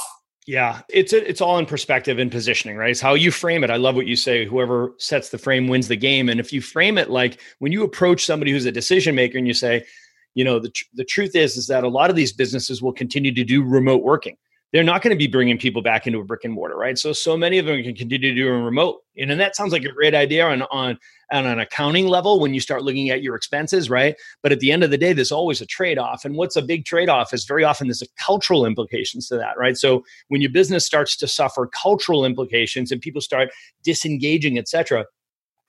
Yeah, 0.51 0.81
it's 0.89 1.13
a, 1.13 1.31
it's 1.31 1.41
all 1.41 1.59
in 1.59 1.67
perspective 1.67 2.19
and 2.19 2.29
positioning, 2.29 2.77
right? 2.77 2.91
It's 2.91 3.01
how 3.01 3.15
you 3.15 3.31
frame 3.31 3.63
it. 3.63 3.71
I 3.71 3.77
love 3.77 3.95
what 3.95 4.09
you 4.09 4.17
say. 4.17 4.45
Whoever 4.45 4.95
sets 4.99 5.29
the 5.29 5.39
frame 5.39 5.69
wins 5.69 5.87
the 5.87 5.95
game. 5.95 6.29
And 6.29 6.41
if 6.41 6.53
you 6.53 6.61
frame 6.61 6.99
it 6.99 7.09
like 7.09 7.41
when 7.61 7.71
you 7.71 7.85
approach 7.85 8.25
somebody 8.25 8.51
who's 8.51 8.67
a 8.67 8.73
decision 8.73 9.15
maker 9.15 9.39
and 9.39 9.47
you 9.47 9.55
say, 9.55 9.87
you 10.35 10.43
know, 10.43 10.59
the 10.59 10.71
tr- 10.71 10.87
the 10.95 11.05
truth 11.05 11.37
is 11.37 11.57
is 11.57 11.69
that 11.69 11.85
a 11.85 11.89
lot 11.89 12.11
of 12.11 12.17
these 12.17 12.33
businesses 12.33 12.83
will 12.83 12.93
continue 12.93 13.33
to 13.33 13.45
do 13.45 13.63
remote 13.63 14.03
working 14.03 14.37
they're 14.73 14.85
not 14.85 15.03
going 15.03 15.15
to 15.15 15.19
be 15.19 15.27
bringing 15.27 15.59
people 15.59 15.83
back 15.83 16.07
into 16.07 16.21
a 16.21 16.25
brick 16.25 16.45
and 16.45 16.55
mortar, 16.55 16.77
right? 16.77 16.97
So, 16.97 17.13
so 17.13 17.37
many 17.37 17.59
of 17.59 17.67
them 17.67 17.83
can 17.83 17.95
continue 17.95 18.31
to 18.31 18.35
do 18.35 18.49
remote, 18.53 19.01
and, 19.17 19.31
and 19.31 19.41
that 19.41 19.57
sounds 19.57 19.73
like 19.73 19.85
a 19.85 19.93
great 19.93 20.15
idea 20.15 20.47
on 20.47 20.63
on 20.63 20.99
on 21.31 21.47
an 21.47 21.59
accounting 21.59 22.09
level 22.09 22.41
when 22.41 22.55
you 22.55 22.61
start 22.61 22.83
looking 22.83 23.11
at 23.11 23.23
your 23.23 23.35
expenses, 23.35 23.89
right? 23.89 24.17
But 24.43 24.53
at 24.53 24.61
the 24.61 24.73
end 24.73 24.83
of 24.83 24.91
the 24.91 24.99
day, 24.99 25.13
there's 25.13 25.33
always 25.33 25.61
a 25.61 25.67
trade 25.67 25.99
off, 25.99 26.25
and 26.25 26.37
what's 26.37 26.57
a 26.57 26.63
big 26.63 26.85
trade 26.85 27.09
off 27.09 27.33
is 27.33 27.45
very 27.45 27.65
often 27.65 27.87
there's 27.87 28.03
a 28.03 28.07
cultural 28.19 28.67
implications 28.67 29.29
to 29.29 29.37
that, 29.37 29.57
right? 29.59 29.77
So, 29.77 30.05
when 30.29 30.41
your 30.41 30.51
business 30.51 30.85
starts 30.85 31.17
to 31.19 31.29
suffer 31.29 31.69
cultural 31.69 32.25
implications 32.25 32.91
and 32.91 33.01
people 33.01 33.21
start 33.21 33.51
disengaging, 33.83 34.59
et 34.59 34.69
cetera, 34.69 35.07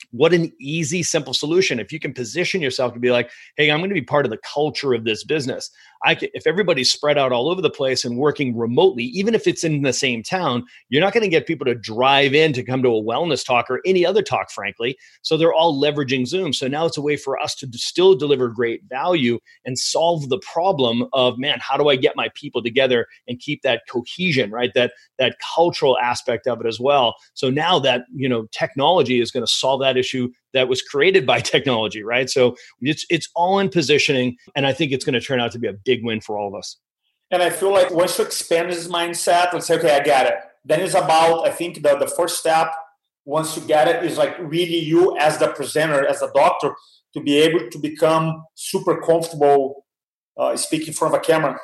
what 0.09 0.33
an 0.33 0.51
easy 0.59 1.03
simple 1.03 1.33
solution 1.33 1.79
if 1.79 1.91
you 1.91 1.99
can 1.99 2.13
position 2.13 2.59
yourself 2.61 2.93
to 2.93 2.99
be 2.99 3.11
like 3.11 3.29
hey 3.55 3.69
i'm 3.69 3.79
going 3.79 3.89
to 3.89 3.93
be 3.93 4.01
part 4.01 4.25
of 4.25 4.31
the 4.31 4.39
culture 4.39 4.93
of 4.93 5.03
this 5.03 5.23
business 5.23 5.69
i 6.05 6.15
can, 6.15 6.29
if 6.33 6.47
everybody's 6.47 6.91
spread 6.91 7.17
out 7.17 7.31
all 7.31 7.49
over 7.49 7.61
the 7.61 7.69
place 7.69 8.05
and 8.05 8.17
working 8.17 8.55
remotely 8.55 9.05
even 9.05 9.35
if 9.35 9.47
it's 9.47 9.63
in 9.63 9.81
the 9.81 9.93
same 9.93 10.23
town 10.23 10.63
you're 10.89 11.01
not 11.01 11.13
going 11.13 11.23
to 11.23 11.29
get 11.29 11.47
people 11.47 11.65
to 11.65 11.75
drive 11.75 12.33
in 12.33 12.53
to 12.53 12.63
come 12.63 12.81
to 12.81 12.89
a 12.89 13.03
wellness 13.03 13.45
talk 13.45 13.69
or 13.69 13.81
any 13.85 14.05
other 14.05 14.21
talk 14.21 14.51
frankly. 14.51 14.97
So 15.21 15.37
they're 15.37 15.53
all 15.53 15.79
leveraging 15.79 16.27
zoom. 16.27 16.53
So 16.53 16.67
now 16.67 16.85
it's 16.85 16.97
a 16.97 17.01
way 17.01 17.17
for 17.17 17.39
us 17.39 17.55
to 17.55 17.69
still 17.73 18.15
deliver 18.15 18.49
great 18.49 18.83
value 18.85 19.39
and 19.65 19.77
solve 19.77 20.29
the 20.29 20.39
problem 20.39 21.07
of 21.13 21.37
man 21.37 21.59
how 21.61 21.77
do 21.77 21.89
i 21.89 21.95
get 21.95 22.15
my 22.15 22.29
people 22.35 22.61
together 22.61 23.07
and 23.27 23.39
keep 23.39 23.61
that 23.61 23.81
cohesion 23.89 24.51
right? 24.51 24.71
That 24.75 24.93
that 25.17 25.37
cultural 25.55 25.97
aspect 25.99 26.47
of 26.47 26.61
it 26.61 26.67
as 26.67 26.79
well. 26.79 27.15
So 27.33 27.49
now 27.49 27.79
that 27.79 28.05
you 28.13 28.29
know 28.29 28.47
technology 28.51 29.19
is 29.19 29.31
going 29.31 29.45
to 29.45 29.51
solve 29.51 29.81
that 29.81 29.97
issue 29.97 30.29
that 30.53 30.67
was 30.67 30.81
created 30.81 31.25
by 31.25 31.39
technology, 31.53 32.03
right? 32.03 32.29
So 32.29 32.55
it's 32.81 33.05
it's 33.09 33.29
all 33.35 33.59
in 33.59 33.69
positioning, 33.69 34.37
and 34.55 34.65
I 34.65 34.73
think 34.73 34.91
it's 34.91 35.05
going 35.05 35.13
to 35.13 35.21
turn 35.21 35.39
out 35.39 35.51
to 35.53 35.59
be 35.59 35.67
a 35.67 35.73
big 35.73 36.03
win 36.03 36.21
for 36.21 36.37
all 36.37 36.47
of 36.47 36.55
us. 36.55 36.77
And 37.31 37.41
I 37.41 37.49
feel 37.49 37.71
like 37.71 37.91
once 37.91 38.17
you 38.17 38.25
expand 38.25 38.71
this 38.71 38.87
mindset, 38.87 39.53
let's 39.53 39.67
say, 39.67 39.77
okay, 39.77 39.95
I 39.95 40.01
get 40.01 40.27
it. 40.27 40.35
Then 40.65 40.81
it's 40.81 40.93
about, 40.93 41.47
I 41.47 41.51
think 41.51 41.81
the, 41.81 41.97
the 41.97 42.07
first 42.07 42.39
step, 42.39 42.71
once 43.23 43.55
you 43.55 43.63
get 43.63 43.87
it, 43.87 44.03
is 44.03 44.17
like 44.17 44.37
really 44.39 44.79
you 44.79 45.17
as 45.17 45.37
the 45.37 45.47
presenter, 45.47 46.05
as 46.05 46.21
a 46.21 46.29
doctor, 46.35 46.75
to 47.13 47.21
be 47.21 47.37
able 47.37 47.69
to 47.69 47.77
become 47.79 48.43
super 48.55 48.99
comfortable 48.99 49.85
uh, 50.37 50.57
speaking 50.57 50.89
in 50.89 50.93
front 50.93 51.13
of 51.13 51.21
a 51.21 51.23
camera 51.23 51.57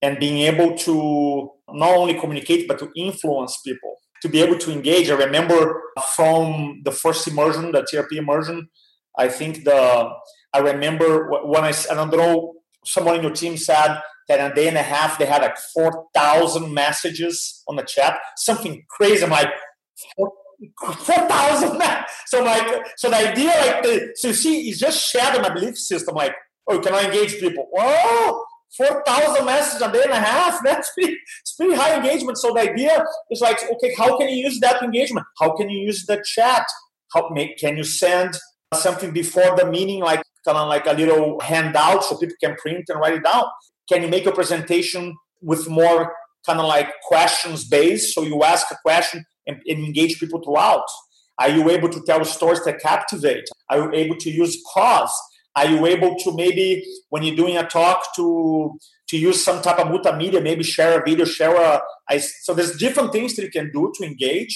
and 0.00 0.18
being 0.18 0.38
able 0.38 0.76
to 0.78 1.50
not 1.70 1.94
only 1.96 2.18
communicate, 2.18 2.66
but 2.66 2.78
to 2.78 2.90
influence 2.96 3.60
people 3.64 3.96
to 4.22 4.28
be 4.28 4.40
able 4.42 4.58
to 4.58 4.72
engage. 4.72 5.10
I 5.10 5.14
remember 5.14 5.82
from 6.14 6.82
the 6.84 6.92
first 6.92 7.26
immersion, 7.28 7.72
the 7.72 7.82
TRP 7.82 8.18
immersion, 8.18 8.68
I 9.18 9.28
think 9.28 9.64
the 9.64 10.10
I 10.52 10.58
remember 10.58 11.30
when 11.44 11.64
I, 11.64 11.72
I 11.90 11.94
don't 11.94 12.10
know 12.10 12.54
someone 12.84 13.16
in 13.16 13.22
your 13.22 13.34
team 13.34 13.56
said 13.56 14.00
that 14.28 14.40
in 14.40 14.52
a 14.52 14.54
day 14.54 14.68
and 14.68 14.76
a 14.76 14.82
half 14.82 15.18
they 15.18 15.26
had 15.26 15.42
like 15.42 15.56
four 15.74 16.06
thousand 16.14 16.72
messages 16.72 17.62
on 17.68 17.76
the 17.76 17.82
chat, 17.82 18.18
something 18.36 18.84
crazy. 18.88 19.24
I'm 19.24 19.30
like. 19.30 19.48
Four 20.16 20.32
thousand. 21.28 21.80
So 22.26 22.42
like, 22.42 22.84
so 22.96 23.08
the 23.10 23.16
idea, 23.16 23.46
like, 23.48 23.82
the, 23.84 24.12
so 24.16 24.28
you 24.28 24.34
see, 24.34 24.68
it's 24.68 24.78
just 24.80 24.98
shared 25.08 25.40
my 25.40 25.50
belief 25.50 25.78
system. 25.78 26.14
Like, 26.16 26.34
oh, 26.68 26.80
can 26.80 26.94
I 26.94 27.04
engage 27.04 27.38
people? 27.38 27.68
Oh, 27.76 28.44
4,000 28.76 29.44
messages 29.44 29.82
a 29.82 29.92
day 29.92 30.02
and 30.04 30.12
a 30.12 30.20
half. 30.20 30.60
That's 30.64 30.90
pretty, 30.92 31.16
it's 31.40 31.54
pretty 31.54 31.74
high 31.74 31.96
engagement. 31.96 32.38
So 32.38 32.52
the 32.52 32.60
idea 32.60 33.04
is 33.30 33.40
like, 33.40 33.58
okay, 33.72 33.94
how 33.96 34.18
can 34.18 34.28
you 34.28 34.36
use 34.36 34.60
that 34.60 34.82
engagement? 34.82 35.26
How 35.38 35.56
can 35.56 35.68
you 35.68 35.80
use 35.80 36.06
the 36.06 36.22
chat? 36.24 36.66
How 37.14 37.28
can 37.58 37.76
you 37.76 37.84
send 37.84 38.36
something 38.74 39.12
before 39.12 39.56
the 39.56 39.66
meeting, 39.70 40.00
like 40.00 40.22
kind 40.44 40.58
of 40.58 40.68
like 40.68 40.86
a 40.86 40.92
little 40.92 41.40
handout 41.40 42.04
so 42.04 42.16
people 42.16 42.36
can 42.42 42.54
print 42.56 42.84
and 42.88 43.00
write 43.00 43.14
it 43.14 43.24
down? 43.24 43.44
Can 43.90 44.02
you 44.02 44.08
make 44.08 44.26
a 44.26 44.32
presentation 44.32 45.16
with 45.40 45.68
more 45.68 46.12
kind 46.44 46.60
of 46.60 46.66
like 46.66 46.92
questions 47.06 47.66
based? 47.66 48.14
So 48.14 48.22
you 48.22 48.42
ask 48.42 48.66
a 48.70 48.76
question 48.82 49.24
and, 49.46 49.56
and 49.66 49.84
engage 49.84 50.20
people 50.20 50.42
throughout. 50.42 50.84
Are 51.38 51.48
you 51.48 51.70
able 51.70 51.88
to 51.88 52.00
tell 52.02 52.24
stories 52.24 52.64
that 52.64 52.80
captivate? 52.80 53.48
Are 53.70 53.78
you 53.78 53.92
able 53.92 54.16
to 54.16 54.30
use 54.30 54.60
pause? 54.74 55.14
Are 55.58 55.66
you 55.66 55.86
able 55.86 56.16
to 56.16 56.34
maybe 56.34 56.86
when 57.10 57.22
you're 57.22 57.36
doing 57.36 57.56
a 57.56 57.66
talk 57.66 58.14
to 58.16 58.78
to 59.08 59.16
use 59.16 59.42
some 59.42 59.60
type 59.62 59.78
of 59.78 59.88
multimedia, 59.88 60.42
maybe 60.42 60.62
share 60.62 61.00
a 61.00 61.04
video, 61.04 61.24
share 61.24 61.54
a 61.56 61.80
I, 62.08 62.18
so 62.18 62.54
there's 62.54 62.76
different 62.76 63.12
things 63.12 63.34
that 63.36 63.42
you 63.42 63.50
can 63.50 63.70
do 63.72 63.92
to 63.96 64.04
engage. 64.04 64.54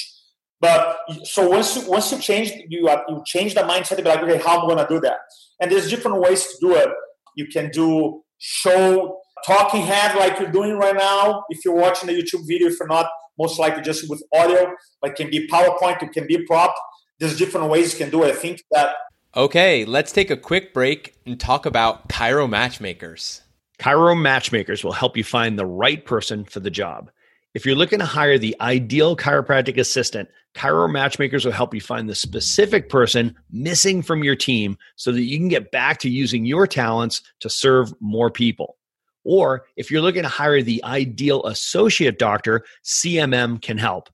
But 0.61 0.99
so 1.25 1.49
once 1.49 1.77
you 1.77 1.91
once 1.91 2.13
you 2.13 2.19
change 2.19 2.53
you 2.69 2.89
you 2.89 3.23
change 3.27 3.55
the 3.55 3.63
mindset 3.63 3.97
to 3.97 4.03
be 4.03 4.09
like, 4.09 4.23
okay, 4.23 4.39
how 4.39 4.59
am 4.59 4.65
I 4.65 4.75
gonna 4.75 4.89
do 4.89 5.01
that? 5.01 5.19
And 5.61 5.71
there's 5.71 5.91
different 5.91 6.21
ways 6.21 6.47
to 6.47 6.57
do 6.61 6.75
it. 6.77 6.89
You 7.37 7.47
can 7.49 7.71
do 7.71 8.23
show 8.39 9.19
talking 9.45 9.83
head 9.83 10.17
like 10.17 10.39
you're 10.39 10.53
doing 10.53 10.79
right 10.79 10.95
now. 10.95 11.45
If 11.49 11.65
you're 11.65 11.75
watching 11.75 12.07
the 12.09 12.15
YouTube 12.15 12.47
video, 12.47 12.69
if 12.69 12.79
you're 12.79 12.89
not, 12.89 13.07
most 13.39 13.59
likely 13.59 13.83
just 13.83 14.09
with 14.09 14.23
audio, 14.33 14.73
like 15.03 15.17
can 15.17 15.31
be 15.31 15.49
PowerPoint, 15.49 16.03
it 16.03 16.13
can 16.13 16.27
be 16.27 16.39
prop. 16.47 16.75
There's 17.19 17.37
different 17.37 17.69
ways 17.69 17.93
you 17.93 17.99
can 17.99 18.11
do 18.11 18.23
it. 18.23 18.31
I 18.35 18.37
think 18.37 18.63
that 18.71 18.95
Okay, 19.35 19.87
let's 19.87 20.13
take 20.13 20.31
a 20.31 20.37
quick 20.37 20.75
break 20.75 21.15
and 21.25 21.41
talk 21.41 21.65
about 21.65 22.07
Chiro 22.11 22.47
Matchmakers. 22.47 23.41
Chiro 23.79 24.21
Matchmakers 24.21 24.85
will 24.85 24.93
help 24.93 25.17
you 25.17 25.25
find 25.25 25.59
the 25.59 25.65
right 25.65 26.05
person 26.05 26.45
for 26.45 26.61
the 26.61 26.71
job. 26.71 27.11
If 27.55 27.65
you're 27.65 27.75
looking 27.75 28.01
to 28.01 28.05
hire 28.05 28.37
the 28.37 28.55
ideal 28.61 29.17
chiropractic 29.17 29.79
assistant, 29.79 30.29
Chiro 30.55 30.93
Matchmakers 30.93 31.47
will 31.47 31.53
help 31.53 31.73
you 31.73 31.81
find 31.81 32.11
the 32.11 32.15
specific 32.15 32.91
person 32.91 33.35
missing 33.51 34.03
from 34.03 34.23
your 34.23 34.37
team 34.37 34.77
so 34.97 35.11
that 35.13 35.23
you 35.23 35.39
can 35.39 35.49
get 35.49 35.73
back 35.73 35.97
to 36.01 36.11
using 36.11 36.45
your 36.45 36.67
talents 36.67 37.23
to 37.41 37.49
serve 37.49 37.91
more 38.01 38.31
people. 38.31 38.77
Or 39.25 39.65
if 39.77 39.91
you're 39.91 40.03
looking 40.03 40.25
to 40.25 40.29
hire 40.29 40.61
the 40.61 40.85
ideal 40.85 41.47
associate 41.47 42.19
doctor, 42.19 42.65
CMM 42.85 43.63
can 43.63 43.79
help. 43.79 44.11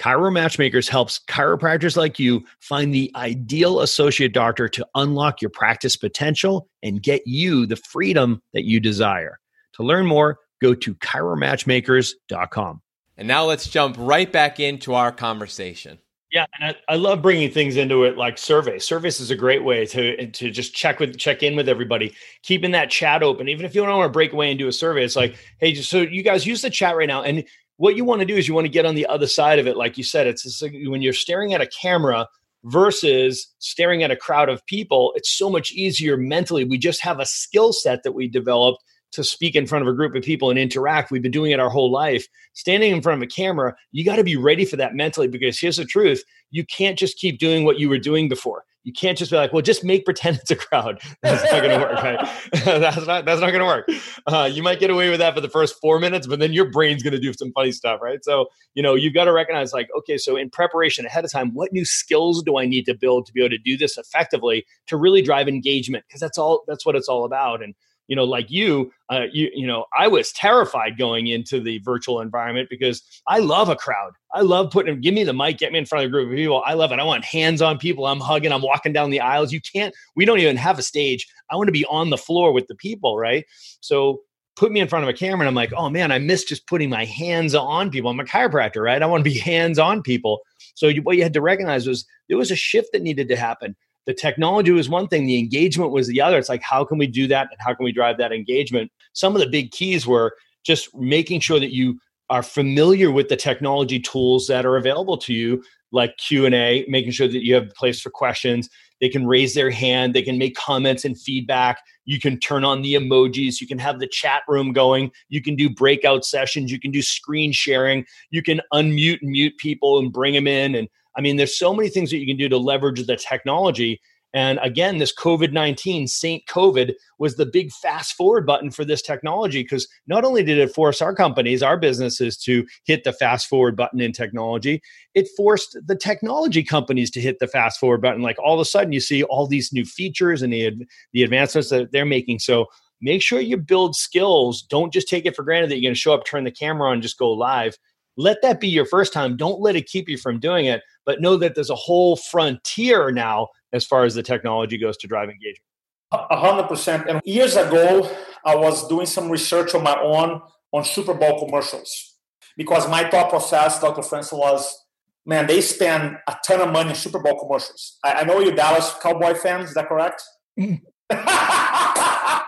Chiro 0.00 0.32
Matchmakers 0.32 0.88
helps 0.88 1.20
chiropractors 1.28 1.96
like 1.96 2.18
you 2.18 2.42
find 2.60 2.94
the 2.94 3.12
ideal 3.14 3.80
associate 3.80 4.32
doctor 4.32 4.66
to 4.68 4.86
unlock 4.94 5.42
your 5.42 5.50
practice 5.50 5.94
potential 5.96 6.68
and 6.82 7.02
get 7.02 7.26
you 7.26 7.66
the 7.66 7.76
freedom 7.76 8.40
that 8.54 8.64
you 8.64 8.80
desire. 8.80 9.38
To 9.74 9.82
learn 9.82 10.06
more, 10.06 10.38
go 10.62 10.74
to 10.74 10.94
chiromatchmakers.com. 10.94 12.80
And 13.18 13.28
now 13.28 13.44
let's 13.44 13.68
jump 13.68 13.96
right 13.98 14.32
back 14.32 14.58
into 14.58 14.94
our 14.94 15.12
conversation. 15.12 15.98
Yeah, 16.32 16.46
and 16.58 16.76
I, 16.88 16.92
I, 16.92 16.96
love 16.96 17.22
bringing 17.22 17.50
things 17.50 17.76
into 17.76 18.04
it 18.04 18.16
like 18.16 18.38
surveys. 18.38 18.86
Surveys 18.86 19.18
is 19.18 19.32
a 19.32 19.36
great 19.36 19.64
way 19.64 19.84
to 19.86 20.28
to 20.28 20.50
just 20.52 20.72
check 20.72 21.00
with 21.00 21.18
check 21.18 21.42
in 21.42 21.56
with 21.56 21.68
everybody, 21.68 22.14
keeping 22.44 22.70
that 22.70 22.88
chat 22.88 23.24
open. 23.24 23.48
Even 23.48 23.66
if 23.66 23.74
you 23.74 23.84
don't 23.84 23.96
want 23.98 24.08
to 24.08 24.12
break 24.12 24.32
away 24.32 24.50
and 24.50 24.58
do 24.58 24.68
a 24.68 24.72
survey, 24.72 25.04
it's 25.04 25.16
like, 25.16 25.34
hey, 25.58 25.72
just, 25.72 25.90
so 25.90 26.02
you 26.02 26.22
guys 26.22 26.46
use 26.46 26.62
the 26.62 26.70
chat 26.70 26.96
right 26.96 27.08
now, 27.08 27.22
and 27.22 27.44
what 27.80 27.96
you 27.96 28.04
want 28.04 28.20
to 28.20 28.26
do 28.26 28.36
is 28.36 28.46
you 28.46 28.52
want 28.52 28.66
to 28.66 28.72
get 28.72 28.84
on 28.84 28.94
the 28.94 29.06
other 29.06 29.26
side 29.26 29.58
of 29.58 29.66
it 29.66 29.74
like 29.74 29.96
you 29.96 30.04
said 30.04 30.26
it's 30.26 30.60
like 30.60 30.74
when 30.84 31.00
you're 31.00 31.14
staring 31.14 31.54
at 31.54 31.62
a 31.62 31.66
camera 31.66 32.28
versus 32.64 33.48
staring 33.58 34.02
at 34.02 34.10
a 34.10 34.16
crowd 34.16 34.50
of 34.50 34.64
people 34.66 35.14
it's 35.16 35.30
so 35.30 35.48
much 35.48 35.72
easier 35.72 36.16
mentally. 36.18 36.62
We 36.62 36.76
just 36.76 37.00
have 37.00 37.18
a 37.18 37.26
skill 37.26 37.72
set 37.72 38.02
that 38.02 38.12
we 38.12 38.28
developed 38.28 38.84
to 39.12 39.24
speak 39.24 39.56
in 39.56 39.66
front 39.66 39.82
of 39.82 39.88
a 39.88 39.96
group 39.96 40.14
of 40.14 40.22
people 40.22 40.50
and 40.50 40.58
interact. 40.58 41.10
We've 41.10 41.22
been 41.22 41.32
doing 41.32 41.50
it 41.50 41.58
our 41.58 41.70
whole 41.70 41.90
life. 41.90 42.28
Standing 42.52 42.92
in 42.92 43.02
front 43.02 43.20
of 43.20 43.26
a 43.26 43.30
camera 43.30 43.74
you 43.92 44.04
got 44.04 44.16
to 44.16 44.24
be 44.24 44.36
ready 44.36 44.66
for 44.66 44.76
that 44.76 44.94
mentally 44.94 45.26
because 45.26 45.58
here's 45.58 45.78
the 45.78 45.86
truth 45.86 46.22
you 46.50 46.66
can't 46.66 46.98
just 46.98 47.16
keep 47.16 47.38
doing 47.38 47.64
what 47.64 47.78
you 47.78 47.88
were 47.88 47.98
doing 47.98 48.28
before 48.28 48.64
you 48.82 48.92
can't 48.92 49.18
just 49.18 49.30
be 49.30 49.36
like, 49.36 49.52
well, 49.52 49.62
just 49.62 49.84
make 49.84 50.04
pretend 50.04 50.38
it's 50.38 50.50
a 50.50 50.56
crowd. 50.56 51.00
That's 51.22 51.42
not 51.52 51.62
going 51.62 51.78
to 51.78 51.86
work, 51.86 52.02
right? 52.02 52.18
that's 52.64 53.06
not 53.06 53.24
that's 53.24 53.40
not 53.40 53.50
going 53.50 53.60
to 53.60 53.64
work. 53.64 53.88
Uh, 54.26 54.48
you 54.50 54.62
might 54.62 54.80
get 54.80 54.90
away 54.90 55.10
with 55.10 55.18
that 55.18 55.34
for 55.34 55.40
the 55.40 55.48
first 55.48 55.78
four 55.80 55.98
minutes, 55.98 56.26
but 56.26 56.38
then 56.38 56.52
your 56.52 56.70
brain's 56.70 57.02
going 57.02 57.12
to 57.12 57.20
do 57.20 57.32
some 57.32 57.52
funny 57.52 57.72
stuff, 57.72 58.00
right? 58.02 58.24
So 58.24 58.46
you 58.74 58.82
know 58.82 58.94
you've 58.94 59.14
got 59.14 59.24
to 59.24 59.32
recognize, 59.32 59.72
like, 59.72 59.88
okay, 59.98 60.16
so 60.16 60.36
in 60.36 60.50
preparation 60.50 61.04
ahead 61.04 61.24
of 61.24 61.30
time, 61.30 61.52
what 61.52 61.72
new 61.72 61.84
skills 61.84 62.42
do 62.42 62.58
I 62.58 62.66
need 62.66 62.86
to 62.86 62.94
build 62.94 63.26
to 63.26 63.32
be 63.32 63.40
able 63.40 63.50
to 63.50 63.58
do 63.58 63.76
this 63.76 63.98
effectively 63.98 64.64
to 64.86 64.96
really 64.96 65.22
drive 65.22 65.48
engagement? 65.48 66.04
Because 66.08 66.20
that's 66.20 66.38
all 66.38 66.64
that's 66.66 66.86
what 66.86 66.96
it's 66.96 67.08
all 67.08 67.24
about. 67.24 67.62
And 67.62 67.74
you 68.10 68.16
know, 68.16 68.24
like 68.24 68.50
you, 68.50 68.90
uh, 69.08 69.26
you, 69.32 69.48
you 69.54 69.68
know, 69.68 69.84
I 69.96 70.08
was 70.08 70.32
terrified 70.32 70.98
going 70.98 71.28
into 71.28 71.60
the 71.60 71.78
virtual 71.78 72.20
environment 72.20 72.68
because 72.68 73.04
I 73.28 73.38
love 73.38 73.68
a 73.68 73.76
crowd. 73.76 74.14
I 74.34 74.40
love 74.40 74.72
putting, 74.72 75.00
give 75.00 75.14
me 75.14 75.22
the 75.22 75.32
mic, 75.32 75.58
get 75.58 75.70
me 75.70 75.78
in 75.78 75.86
front 75.86 76.04
of 76.04 76.08
a 76.08 76.10
group 76.10 76.28
of 76.28 76.34
people. 76.34 76.60
I 76.66 76.74
love 76.74 76.90
it. 76.90 76.98
I 76.98 77.04
want 77.04 77.24
hands 77.24 77.62
on 77.62 77.78
people. 77.78 78.06
I'm 78.06 78.18
hugging, 78.18 78.50
I'm 78.50 78.62
walking 78.62 78.92
down 78.92 79.10
the 79.10 79.20
aisles. 79.20 79.52
You 79.52 79.60
can't, 79.60 79.94
we 80.16 80.24
don't 80.24 80.40
even 80.40 80.56
have 80.56 80.76
a 80.76 80.82
stage. 80.82 81.24
I 81.52 81.56
want 81.56 81.68
to 81.68 81.72
be 81.72 81.86
on 81.86 82.10
the 82.10 82.18
floor 82.18 82.52
with 82.52 82.66
the 82.66 82.74
people, 82.74 83.16
right? 83.16 83.46
So 83.80 84.22
put 84.56 84.72
me 84.72 84.80
in 84.80 84.88
front 84.88 85.04
of 85.04 85.08
a 85.08 85.12
camera 85.12 85.42
and 85.42 85.48
I'm 85.48 85.54
like, 85.54 85.72
oh 85.76 85.88
man, 85.88 86.10
I 86.10 86.18
miss 86.18 86.42
just 86.42 86.66
putting 86.66 86.90
my 86.90 87.04
hands 87.04 87.54
on 87.54 87.90
people. 87.90 88.10
I'm 88.10 88.18
a 88.18 88.24
chiropractor, 88.24 88.82
right? 88.82 89.00
I 89.00 89.06
want 89.06 89.24
to 89.24 89.30
be 89.30 89.38
hands 89.38 89.78
on 89.78 90.02
people. 90.02 90.40
So 90.74 90.88
you, 90.88 91.00
what 91.02 91.16
you 91.16 91.22
had 91.22 91.32
to 91.34 91.40
recognize 91.40 91.86
was 91.86 92.04
there 92.28 92.38
was 92.38 92.50
a 92.50 92.56
shift 92.56 92.88
that 92.92 93.02
needed 93.02 93.28
to 93.28 93.36
happen. 93.36 93.76
The 94.06 94.14
technology 94.14 94.70
was 94.70 94.88
one 94.88 95.08
thing, 95.08 95.26
the 95.26 95.38
engagement 95.38 95.92
was 95.92 96.08
the 96.08 96.20
other. 96.20 96.38
It's 96.38 96.48
like, 96.48 96.62
how 96.62 96.84
can 96.84 96.98
we 96.98 97.06
do 97.06 97.26
that? 97.28 97.48
And 97.50 97.60
how 97.60 97.74
can 97.74 97.84
we 97.84 97.92
drive 97.92 98.18
that 98.18 98.32
engagement? 98.32 98.90
Some 99.12 99.34
of 99.34 99.40
the 99.40 99.48
big 99.48 99.70
keys 99.70 100.06
were 100.06 100.34
just 100.64 100.94
making 100.96 101.40
sure 101.40 101.60
that 101.60 101.72
you 101.72 101.98
are 102.30 102.42
familiar 102.42 103.10
with 103.10 103.28
the 103.28 103.36
technology 103.36 103.98
tools 103.98 104.46
that 104.46 104.64
are 104.64 104.76
available 104.76 105.18
to 105.18 105.34
you 105.34 105.62
like 105.92 106.16
q&a 106.18 106.84
making 106.88 107.10
sure 107.10 107.26
that 107.26 107.44
you 107.44 107.54
have 107.54 107.64
a 107.64 107.74
place 107.74 108.00
for 108.00 108.10
questions 108.10 108.68
they 109.00 109.08
can 109.08 109.26
raise 109.26 109.54
their 109.54 109.70
hand 109.70 110.14
they 110.14 110.22
can 110.22 110.38
make 110.38 110.54
comments 110.54 111.04
and 111.04 111.20
feedback 111.20 111.82
you 112.04 112.20
can 112.20 112.38
turn 112.38 112.64
on 112.64 112.82
the 112.82 112.94
emojis 112.94 113.60
you 113.60 113.66
can 113.66 113.78
have 113.78 113.98
the 113.98 114.06
chat 114.06 114.42
room 114.48 114.72
going 114.72 115.10
you 115.28 115.42
can 115.42 115.56
do 115.56 115.68
breakout 115.68 116.24
sessions 116.24 116.70
you 116.70 116.78
can 116.78 116.92
do 116.92 117.02
screen 117.02 117.52
sharing 117.52 118.04
you 118.30 118.42
can 118.42 118.60
unmute 118.72 119.18
and 119.20 119.32
mute 119.32 119.56
people 119.58 119.98
and 119.98 120.12
bring 120.12 120.34
them 120.34 120.46
in 120.46 120.74
and 120.74 120.88
i 121.20 121.22
mean 121.22 121.36
there's 121.36 121.58
so 121.58 121.74
many 121.74 121.88
things 121.88 122.10
that 122.10 122.18
you 122.18 122.26
can 122.26 122.36
do 122.36 122.48
to 122.48 122.58
leverage 122.58 123.06
the 123.06 123.16
technology 123.16 124.00
and 124.32 124.60
again, 124.62 124.98
this 124.98 125.14
COVID 125.14 125.52
19, 125.52 126.06
Saint 126.06 126.46
COVID, 126.46 126.94
was 127.18 127.36
the 127.36 127.46
big 127.46 127.72
fast 127.72 128.14
forward 128.14 128.46
button 128.46 128.70
for 128.70 128.84
this 128.84 129.02
technology 129.02 129.62
because 129.62 129.88
not 130.06 130.24
only 130.24 130.44
did 130.44 130.58
it 130.58 130.72
force 130.72 131.02
our 131.02 131.14
companies, 131.14 131.62
our 131.62 131.76
businesses 131.76 132.36
to 132.38 132.64
hit 132.84 133.02
the 133.02 133.12
fast 133.12 133.48
forward 133.48 133.76
button 133.76 134.00
in 134.00 134.12
technology, 134.12 134.82
it 135.14 135.28
forced 135.36 135.76
the 135.84 135.96
technology 135.96 136.62
companies 136.62 137.10
to 137.10 137.20
hit 137.20 137.38
the 137.40 137.48
fast 137.48 137.80
forward 137.80 138.02
button. 138.02 138.22
Like 138.22 138.38
all 138.38 138.54
of 138.54 138.60
a 138.60 138.64
sudden, 138.64 138.92
you 138.92 139.00
see 139.00 139.24
all 139.24 139.46
these 139.46 139.72
new 139.72 139.84
features 139.84 140.42
and 140.42 140.52
the, 140.52 140.86
the 141.12 141.24
advancements 141.24 141.70
that 141.70 141.90
they're 141.90 142.06
making. 142.06 142.38
So 142.38 142.66
make 143.00 143.22
sure 143.22 143.40
you 143.40 143.56
build 143.56 143.96
skills. 143.96 144.62
Don't 144.62 144.92
just 144.92 145.08
take 145.08 145.26
it 145.26 145.34
for 145.34 145.42
granted 145.42 145.70
that 145.70 145.76
you're 145.76 145.88
going 145.88 145.94
to 145.94 146.00
show 146.00 146.14
up, 146.14 146.24
turn 146.24 146.44
the 146.44 146.52
camera 146.52 146.90
on, 146.90 147.02
just 147.02 147.18
go 147.18 147.30
live. 147.32 147.76
Let 148.20 148.42
that 148.42 148.60
be 148.60 148.68
your 148.68 148.84
first 148.84 149.14
time. 149.14 149.38
Don't 149.38 149.60
let 149.60 149.76
it 149.76 149.86
keep 149.86 150.06
you 150.06 150.18
from 150.18 150.38
doing 150.38 150.66
it, 150.66 150.82
but 151.06 151.22
know 151.22 151.36
that 151.38 151.54
there's 151.54 151.70
a 151.70 151.74
whole 151.74 152.16
frontier 152.16 153.10
now 153.10 153.48
as 153.72 153.86
far 153.86 154.04
as 154.04 154.14
the 154.14 154.22
technology 154.22 154.76
goes 154.76 154.98
to 154.98 155.06
drive 155.06 155.30
engagement? 155.30 155.64
A 156.12 156.36
hundred 156.36 156.64
percent. 156.64 157.08
And 157.08 157.22
years 157.24 157.56
ago, 157.56 158.14
I 158.44 158.56
was 158.56 158.86
doing 158.88 159.06
some 159.06 159.30
research 159.30 159.74
on 159.74 159.84
my 159.84 159.98
own 160.02 160.42
on 160.70 160.84
Super 160.84 161.14
Bowl 161.14 161.42
commercials 161.42 162.16
because 162.58 162.86
my 162.90 163.08
thought 163.08 163.30
process, 163.30 163.80
Dr. 163.80 164.02
Franson, 164.02 164.38
was, 164.38 164.84
man, 165.24 165.46
they 165.46 165.62
spend 165.62 166.18
a 166.28 166.36
ton 166.46 166.60
of 166.60 166.70
money 166.70 166.90
on 166.90 166.96
Super 166.96 167.20
Bowl 167.20 167.38
commercials. 167.38 167.98
I, 168.04 168.12
I 168.12 168.24
know 168.24 168.40
you're 168.40 168.54
Dallas 168.54 168.92
Cowboy 169.02 169.32
fans. 169.32 169.70
Is 169.70 169.74
that 169.76 169.88
correct? 169.88 170.22
Mm-hmm. 170.58 170.74
that 171.08 172.44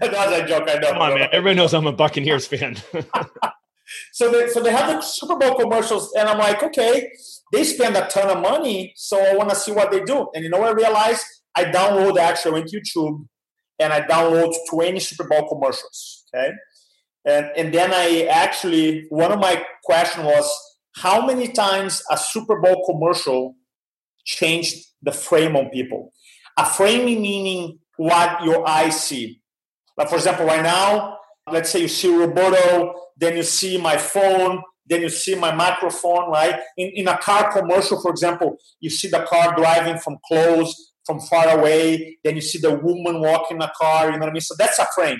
was 0.00 0.40
a 0.40 0.46
joke. 0.48 0.68
I 0.68 0.78
know. 0.78 0.92
Come 0.92 1.02
on, 1.02 1.14
man. 1.18 1.28
Everybody 1.32 1.56
knows 1.56 1.74
I'm 1.74 1.86
a 1.86 1.92
Buccaneers 1.92 2.46
fan. 2.46 2.78
so 4.12 4.30
they 4.30 4.48
so 4.48 4.60
they 4.60 4.70
have 4.70 4.88
the 4.92 5.00
Super 5.00 5.36
Bowl 5.36 5.54
commercials, 5.58 6.12
and 6.14 6.28
I'm 6.28 6.38
like, 6.38 6.62
okay, 6.62 7.10
they 7.52 7.64
spend 7.64 7.96
a 7.96 8.06
ton 8.08 8.28
of 8.28 8.42
money, 8.42 8.92
so 8.96 9.18
I 9.18 9.34
want 9.34 9.50
to 9.50 9.56
see 9.56 9.72
what 9.72 9.90
they 9.90 10.00
do. 10.00 10.28
And 10.34 10.44
you 10.44 10.50
know 10.50 10.58
what 10.58 10.70
I 10.70 10.72
realized? 10.72 11.24
I 11.56 11.64
download 11.64 12.18
actually 12.18 12.52
went 12.52 12.70
YouTube 12.70 13.26
and 13.78 13.92
I 13.92 14.00
download 14.02 14.54
20 14.70 15.00
Super 15.00 15.26
Bowl 15.28 15.48
commercials. 15.48 16.24
Okay. 16.34 16.52
And 17.24 17.50
and 17.56 17.74
then 17.74 17.92
I 17.92 18.26
actually 18.30 19.06
one 19.10 19.32
of 19.32 19.38
my 19.40 19.64
question 19.84 20.24
was 20.24 20.50
how 20.96 21.26
many 21.26 21.48
times 21.48 22.02
a 22.10 22.16
Super 22.16 22.60
Bowl 22.60 22.84
commercial 22.86 23.54
changed 24.24 24.86
the 25.02 25.12
frame 25.12 25.56
on 25.56 25.70
people? 25.70 26.12
A 26.56 26.64
framing 26.64 27.22
meaning 27.22 27.78
what 27.96 28.42
your 28.44 28.68
eyes 28.68 29.00
see. 29.00 29.40
Like 29.96 30.08
for 30.08 30.16
example, 30.16 30.46
right 30.46 30.62
now, 30.62 31.17
let's 31.52 31.70
say 31.70 31.80
you 31.80 31.88
see 31.88 32.14
Roberto, 32.14 32.94
then 33.16 33.36
you 33.36 33.42
see 33.42 33.78
my 33.78 33.96
phone, 33.96 34.62
then 34.86 35.02
you 35.02 35.08
see 35.08 35.34
my 35.34 35.54
microphone, 35.54 36.30
right? 36.30 36.58
In, 36.76 36.90
in 36.94 37.08
a 37.08 37.18
car 37.18 37.52
commercial, 37.52 38.00
for 38.00 38.10
example, 38.10 38.56
you 38.80 38.90
see 38.90 39.08
the 39.08 39.24
car 39.28 39.54
driving 39.54 39.98
from 39.98 40.16
close, 40.26 40.92
from 41.04 41.20
far 41.20 41.58
away. 41.58 42.18
Then 42.24 42.36
you 42.36 42.40
see 42.40 42.58
the 42.58 42.74
woman 42.74 43.20
walking 43.20 43.58
the 43.58 43.72
car, 43.80 44.06
you 44.06 44.12
know 44.12 44.20
what 44.20 44.30
I 44.30 44.32
mean? 44.32 44.40
So 44.40 44.54
that's 44.58 44.78
a 44.78 44.86
frame. 44.94 45.18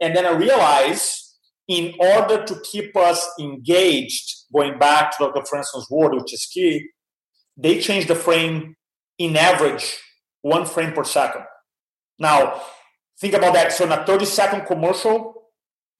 And 0.00 0.14
then 0.14 0.26
I 0.26 0.32
realize 0.32 1.34
in 1.68 1.94
order 1.98 2.44
to 2.44 2.60
keep 2.70 2.96
us 2.96 3.26
engaged, 3.40 4.44
going 4.52 4.78
back 4.78 5.16
to 5.16 5.24
Dr. 5.24 5.44
Franson's 5.44 5.88
word, 5.90 6.14
which 6.14 6.32
is 6.32 6.48
key, 6.52 6.88
they 7.56 7.80
change 7.80 8.06
the 8.06 8.14
frame 8.14 8.76
in 9.18 9.36
average 9.36 9.98
one 10.42 10.64
frame 10.64 10.92
per 10.92 11.02
second. 11.02 11.42
Now, 12.18 12.62
think 13.20 13.34
about 13.34 13.54
that. 13.54 13.72
So 13.72 13.84
in 13.84 13.92
a 13.92 14.04
30 14.04 14.24
second 14.26 14.66
commercial, 14.66 15.35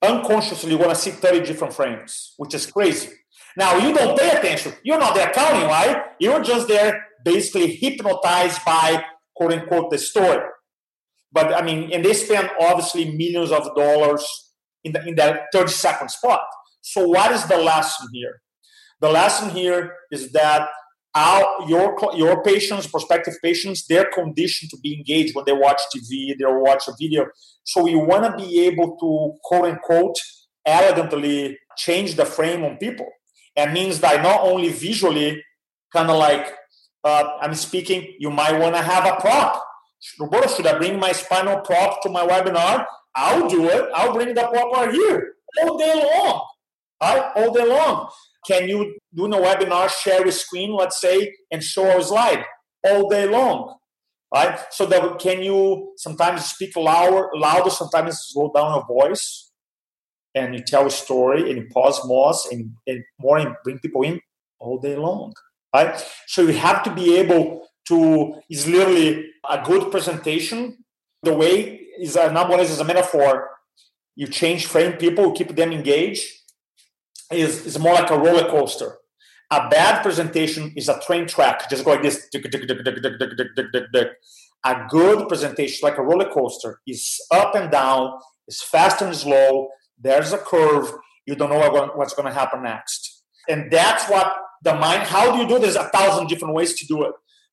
unconsciously 0.07 0.71
you're 0.71 0.79
going 0.79 0.91
to 0.91 0.97
see 0.97 1.11
30 1.11 1.45
different 1.45 1.75
frames, 1.75 2.35
which 2.37 2.55
is 2.55 2.67
crazy. 2.67 3.11
Now, 3.57 3.77
you 3.79 3.95
don't 3.95 4.19
pay 4.19 4.31
attention. 4.31 4.75
You're 4.83 4.99
not 4.99 5.15
there 5.15 5.31
counting, 5.33 5.69
right? 5.69 6.05
You're 6.21 6.43
just 6.43 6.69
there 6.69 7.07
basically 7.25 7.75
hypnotized 7.75 8.65
by 8.65 9.05
quote 9.35 9.53
unquote 9.53 9.91
the 9.91 9.99
story. 9.99 10.45
But 11.33 11.53
I 11.55 11.63
mean, 11.63 11.93
and 11.93 12.05
they 12.05 12.13
spend 12.13 12.51
obviously 12.61 13.11
millions 13.13 13.51
of 13.51 13.75
dollars 13.75 14.25
in, 14.85 14.93
the, 14.93 15.07
in 15.07 15.15
that 15.17 15.47
30 15.53 15.71
second 15.71 16.11
spot. 16.11 16.41
So, 16.83 17.09
what 17.09 17.33
is 17.33 17.45
the 17.47 17.59
lesson 17.59 18.09
here? 18.13 18.41
The 19.01 19.11
lesson 19.11 19.51
here 19.51 19.95
is 20.11 20.33
that 20.33 20.69
our, 21.17 21.67
your 21.67 21.97
your 22.15 22.43
patients, 22.43 22.87
prospective 22.87 23.35
patients, 23.43 23.87
they're 23.87 24.11
conditioned 24.13 24.71
to 24.71 24.79
be 24.83 24.95
engaged 24.95 25.35
when 25.35 25.47
they 25.47 25.53
watch 25.55 25.81
TV, 25.95 26.37
they 26.39 26.45
watch 26.45 26.85
a 26.89 26.93
video. 27.01 27.27
So 27.65 27.83
we 27.85 27.97
want 27.97 28.25
to 28.25 28.37
be 28.37 28.67
able 28.67 28.97
to 28.99 29.39
quote 29.43 29.65
unquote 29.65 30.19
elegantly 30.67 31.59
change 31.79 32.17
the 32.17 32.27
frame 32.27 32.65
on 32.65 32.77
people. 32.77 33.09
It 33.57 33.73
means 33.73 34.01
that 34.01 34.23
not 34.23 34.43
only 34.43 34.69
visually, 34.69 35.43
kind 35.91 36.11
of 36.11 36.19
like 36.19 36.55
uh, 37.03 37.39
I'm 37.41 37.55
speaking, 37.55 38.15
you 38.19 38.31
might 38.31 38.59
want 38.59 38.75
to 38.75 38.83
have 38.83 39.07
a 39.07 39.19
prop. 39.19 39.65
Roberto, 40.21 40.49
should 40.49 40.67
I 40.67 40.77
bring 40.77 41.01
my 41.01 41.13
spinal 41.13 41.61
prop 41.61 42.03
to 42.03 42.11
my 42.11 42.27
webinar? 42.27 42.85
I'll 43.15 43.49
do 43.49 43.69
it. 43.71 43.89
I'll 43.95 44.13
bring 44.13 44.35
the 44.35 44.43
prop 44.43 44.71
right 44.77 44.93
here 44.93 45.33
all 45.63 45.79
day 45.79 45.95
long. 45.95 46.47
Right? 47.01 47.33
All 47.37 47.55
day 47.55 47.67
long. 47.67 48.11
Can 48.47 48.69
you 48.69 48.97
do 49.15 49.27
a 49.27 49.29
webinar, 49.29 49.89
share 49.89 50.27
a 50.27 50.33
screen, 50.33 50.73
let's 50.73 51.01
say, 51.01 51.35
and 51.51 51.63
show 51.63 51.99
a 51.99 52.03
slide 52.03 52.45
all 52.85 53.09
day 53.09 53.27
long? 53.29 53.77
Right? 54.33 54.59
So 54.71 54.87
that 54.87 55.19
can 55.19 55.43
you 55.43 55.93
sometimes 55.97 56.45
speak 56.45 56.77
louder, 56.77 57.29
louder, 57.35 57.71
sometimes 57.71 58.19
slow 58.21 58.53
down 58.55 58.75
your 58.75 58.87
voice, 58.87 59.51
and 60.35 60.55
you 60.55 60.63
tell 60.63 60.87
a 60.87 60.91
story 60.91 61.51
and 61.51 61.59
you 61.59 61.69
pause 61.73 62.01
more 62.05 62.35
and, 62.53 62.73
and 62.87 63.03
more 63.19 63.39
and 63.39 63.57
bring 63.65 63.79
people 63.79 64.03
in 64.03 64.21
all 64.61 64.79
day 64.79 64.97
long. 64.97 65.33
Right? 65.75 66.03
So 66.27 66.43
you 66.43 66.53
have 66.55 66.83
to 66.85 66.95
be 66.95 67.17
able 67.17 67.67
to 67.89 68.41
is 68.51 68.67
literally 68.67 69.31
a 69.49 69.63
good 69.65 69.91
presentation. 69.91 70.85
The 71.23 71.35
way 71.35 71.81
is 72.01 72.17
a 72.17 72.33
number 72.33 72.53
one 72.57 72.61
is 72.61 72.79
a 72.79 72.85
metaphor. 72.85 73.51
You 74.15 74.27
change 74.27 74.67
frame 74.67 74.95
people, 74.95 75.33
keep 75.33 75.55
them 75.55 75.73
engaged 75.73 76.27
is, 77.31 77.67
is 77.67 77.79
more 77.79 77.95
like 77.95 78.11
a 78.11 78.19
roller 78.19 78.49
coaster. 78.49 78.99
A 79.51 79.69
bad 79.69 80.03
presentation 80.03 80.73
is 80.77 80.89
a 80.89 80.99
train 81.01 81.27
track, 81.27 81.71
just 81.71 81.85
going 81.85 82.03
like 82.03 82.05
this. 82.05 82.29
A 84.65 84.87
good 84.89 85.29
presentation, 85.29 85.79
like 85.83 85.99
a 85.99 86.03
roller 86.03 86.29
coaster, 86.31 86.81
is 86.87 87.21
up 87.31 87.55
and 87.55 87.71
down, 87.71 88.19
is 88.49 88.61
fast 88.63 89.03
and 89.03 89.15
slow. 89.15 89.69
There's 89.99 90.33
a 90.33 90.39
curve. 90.39 90.93
You 91.27 91.37
don't 91.37 91.51
know 91.51 91.93
what's 91.95 92.15
going 92.15 92.27
to 92.27 92.35
happen 92.35 92.65
next. 92.65 93.23
And 93.49 93.71
that's 93.71 94.09
what 94.11 94.37
the 94.63 94.75
mind, 94.75 95.03
how 95.03 95.33
do 95.33 95.39
you 95.39 95.49
do 95.49 95.61
this? 95.61 95.77
a 95.77 95.89
thousand 95.91 96.27
different 96.27 96.55
ways 96.55 96.75
to 96.81 96.87
do 96.87 97.05
it. 97.05 97.13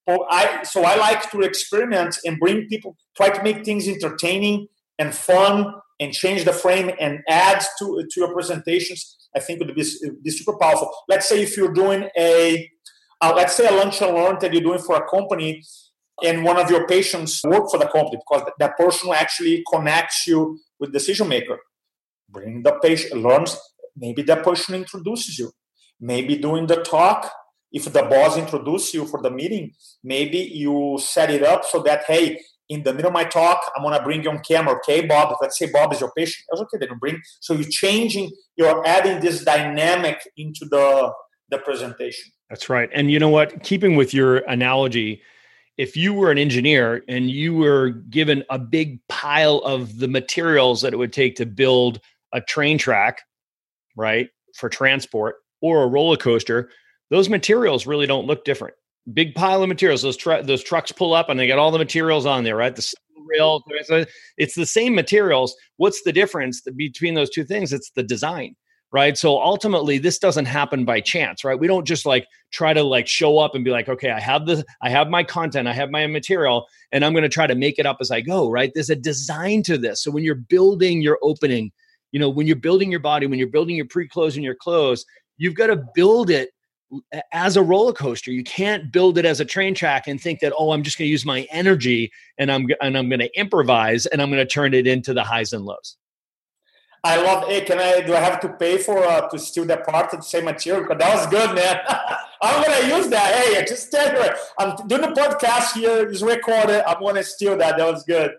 So 0.10 0.26
I, 0.30 0.64
so 0.64 0.84
I 0.84 0.96
like 0.96 1.30
to 1.32 1.42
experiment 1.42 2.18
and 2.26 2.40
bring 2.40 2.68
people, 2.68 2.98
try 3.16 3.30
to 3.30 3.44
make 3.44 3.64
things 3.64 3.88
entertaining 3.88 4.68
and 4.98 5.14
fun 5.14 5.76
and 6.00 6.12
change 6.12 6.44
the 6.44 6.52
frame 6.52 6.92
and 7.00 7.20
add 7.30 7.64
to, 7.80 8.04
to 8.10 8.20
your 8.20 8.34
presentations 8.34 9.23
I 9.36 9.40
think 9.40 9.60
would 9.60 9.74
be, 9.76 9.86
be 10.24 10.30
super 10.30 10.58
powerful. 10.58 10.92
Let's 11.08 11.28
say 11.28 11.42
if 11.42 11.58
you're 11.58 11.74
doing 11.74 12.10
a, 12.18 12.70
uh, 13.22 13.34
let's 13.36 13.56
say 13.56 13.68
a 13.68 13.72
lunch 13.72 14.02
and 14.02 14.14
learn 14.16 14.38
that 14.42 14.54
you're 14.54 14.62
doing 14.62 14.80
for 14.80 14.96
a 14.96 15.10
company, 15.10 15.64
and 16.24 16.44
one 16.44 16.60
of 16.60 16.70
your 16.70 16.86
patients 16.88 17.42
work 17.44 17.70
for 17.72 17.80
the 17.80 17.88
company 17.88 18.18
because 18.18 18.50
that 18.60 18.78
person 18.78 19.12
actually 19.14 19.64
connects 19.72 20.28
you 20.28 20.60
with 20.80 20.94
decision 20.94 21.28
maker. 21.28 21.60
Bring 22.30 22.64
the 22.64 22.74
patient, 22.82 23.22
learns. 23.22 23.60
Maybe 23.96 24.22
that 24.24 24.44
person 24.44 24.76
introduces 24.76 25.40
you. 25.40 25.52
Maybe 26.00 26.36
doing 26.38 26.68
the 26.68 26.78
talk, 26.78 27.32
if 27.72 27.86
the 27.86 28.04
boss 28.04 28.38
introduces 28.38 28.94
you 28.94 29.06
for 29.06 29.22
the 29.22 29.32
meeting, 29.32 29.74
maybe 30.04 30.38
you 30.38 31.00
set 31.02 31.32
it 31.32 31.44
up 31.44 31.66
so 31.66 31.82
that 31.84 32.04
hey, 32.08 32.40
in 32.74 32.84
the 32.84 32.94
middle 32.94 33.10
of 33.10 33.14
my 33.14 33.24
talk, 33.24 33.62
I'm 33.76 33.84
gonna 33.84 34.04
bring 34.04 34.24
you 34.24 34.30
on 34.30 34.40
camera. 34.40 34.76
Okay, 34.78 35.06
Bob. 35.06 35.36
Let's 35.42 35.58
say 35.58 35.72
Bob 35.72 35.94
is 35.94 36.02
your 36.02 36.12
patient. 36.18 36.46
Was 36.52 36.62
okay. 36.62 36.78
Then 36.80 36.90
you 36.90 36.96
bring. 36.96 37.22
So 37.40 37.54
you're 37.54 37.70
changing. 37.70 38.32
You're 38.56 38.86
adding 38.86 39.20
this 39.20 39.44
dynamic 39.44 40.20
into 40.38 40.66
the 40.66 41.14
the 41.50 41.60
presentation. 41.60 42.32
That's 42.50 42.70
right. 42.70 42.90
And 42.94 43.12
you 43.12 43.20
know 43.20 43.30
what? 43.30 43.64
Keeping 43.64 43.96
with 43.96 44.14
your 44.14 44.38
analogy, 44.40 45.22
if 45.78 45.96
you 45.98 46.14
were 46.14 46.32
an 46.32 46.38
engineer 46.38 47.04
and 47.08 47.30
you 47.30 47.56
were 47.56 47.90
given 47.90 48.44
a 48.50 48.60
big 48.60 49.00
pile 49.08 49.58
of 49.60 50.00
the 50.00 50.08
materials 50.08 50.82
that 50.82 50.94
it 50.94 50.98
would 50.98 51.14
take 51.14 51.36
to 51.38 51.46
build 51.46 52.00
a 52.32 52.42
train 52.42 52.78
track, 52.78 53.22
right, 53.96 54.30
for 54.56 54.70
transport 54.70 55.38
or 55.62 55.84
a 55.84 55.88
roller 55.88 56.18
coaster, 56.18 56.70
those 57.10 57.30
materials 57.30 57.88
really 57.88 58.08
don't 58.08 58.28
look 58.28 58.46
different. 58.46 58.76
Big 59.12 59.36
pile 59.36 59.62
of 59.62 59.70
materials. 59.70 60.02
Those 60.02 60.18
tr- 60.18 60.42
those 60.44 60.64
trucks 60.64 60.92
pull 60.92 61.14
up 61.14 61.30
and 61.30 61.40
they 61.40 61.48
got 61.48 61.60
all 61.60 61.72
the 61.72 61.78
materials 61.78 62.26
on 62.26 62.44
there, 62.44 62.56
right? 62.56 62.76
The 62.76 62.94
rail. 63.28 63.64
It's 64.38 64.56
the 64.56 64.66
same 64.66 64.96
materials. 64.96 65.56
What's 65.78 66.04
the 66.04 66.14
difference 66.14 66.62
between 66.62 67.14
those 67.14 67.30
two 67.30 67.44
things? 67.44 67.74
It's 67.74 67.92
the 67.92 68.04
design 68.04 68.56
right 68.94 69.18
so 69.18 69.42
ultimately 69.42 69.98
this 69.98 70.20
doesn't 70.20 70.46
happen 70.46 70.86
by 70.86 71.02
chance 71.02 71.44
right 71.44 71.60
we 71.60 71.68
don't 71.68 71.86
just 71.86 72.06
like 72.06 72.26
try 72.52 72.72
to 72.72 72.84
like 72.84 73.08
show 73.08 73.40
up 73.40 73.56
and 73.56 73.66
be 73.66 73.72
like 73.72 73.90
okay 73.90 74.12
i 74.12 74.20
have 74.20 74.46
the 74.46 74.64
i 74.82 74.90
have 74.90 75.10
my 75.10 75.24
content 75.24 75.68
i 75.68 75.74
have 75.74 75.90
my 75.90 76.08
material 76.08 76.66
and 76.94 77.04
i'm 77.04 77.12
going 77.12 77.24
to 77.24 77.30
try 77.30 77.46
to 77.46 77.56
make 77.56 77.78
it 77.78 77.86
up 77.86 77.98
as 78.00 78.12
i 78.12 78.22
go 78.22 78.50
right 78.50 78.72
there's 78.74 78.92
a 78.92 78.96
design 78.96 79.62
to 79.62 79.78
this 79.78 80.02
so 80.02 80.12
when 80.12 80.24
you're 80.24 80.36
building 80.36 81.02
your 81.02 81.18
opening 81.22 81.72
you 82.12 82.20
know 82.20 82.30
when 82.30 82.48
you're 82.48 82.56
building 82.56 82.90
your 82.90 83.00
body 83.02 83.26
when 83.26 83.40
you're 83.40 83.48
building 83.50 83.76
your 83.76 83.88
pre-close 83.88 84.36
and 84.36 84.46
your 84.46 84.56
close 84.56 85.04
you've 85.38 85.56
got 85.56 85.68
to 85.68 85.84
build 85.96 86.30
it 86.30 86.52
as 87.32 87.58
a 87.58 87.64
roller 87.64 87.94
coaster 87.94 88.32
you 88.32 88.44
can't 88.44 88.92
build 88.92 89.18
it 89.18 89.26
as 89.26 89.40
a 89.40 89.46
train 89.46 89.74
track 89.74 90.08
and 90.08 90.22
think 90.22 90.40
that 90.40 90.54
oh 90.58 90.72
i'm 90.72 90.84
just 90.84 90.98
going 90.98 91.08
to 91.08 91.12
use 91.12 91.26
my 91.26 91.48
energy 91.52 92.12
and 92.38 92.52
i'm 92.52 92.68
and 92.82 92.98
i'm 92.98 93.10
going 93.10 93.20
to 93.20 93.40
improvise 93.40 94.06
and 94.08 94.22
i'm 94.22 94.30
going 94.30 94.46
to 94.46 94.52
turn 94.52 94.74
it 94.74 94.88
into 94.88 95.14
the 95.14 95.24
highs 95.24 95.54
and 95.54 95.66
lows 95.66 95.98
I 97.06 97.22
love. 97.22 97.50
Hey, 97.50 97.60
can 97.62 97.80
I? 97.80 98.00
Do 98.00 98.16
I 98.16 98.20
have 98.22 98.40
to 98.40 98.50
pay 98.50 98.78
for 98.78 99.04
uh, 99.04 99.28
to 99.28 99.38
steal 99.38 99.66
that 99.66 99.86
part 99.86 100.14
of 100.14 100.20
the 100.22 100.26
same 100.26 100.46
material? 100.46 100.84
Because 100.84 101.00
that 101.00 101.14
was 101.14 101.28
good, 101.28 101.54
man. 101.54 101.80
I'm 102.42 102.64
gonna 102.64 102.96
use 102.96 103.10
that. 103.10 103.36
Hey, 103.36 103.60
I 103.60 103.66
just 103.66 103.92
tell 103.92 104.08
you, 104.14 104.30
I'm 104.58 104.88
doing 104.88 105.02
the 105.02 105.08
podcast 105.08 105.74
here. 105.74 106.10
It's 106.10 106.22
recorded. 106.22 106.88
I'm 106.88 107.02
gonna 107.02 107.24
steal 107.24 107.58
that. 107.58 107.78
That 107.78 107.92
was 107.92 108.04
good. 108.04 108.32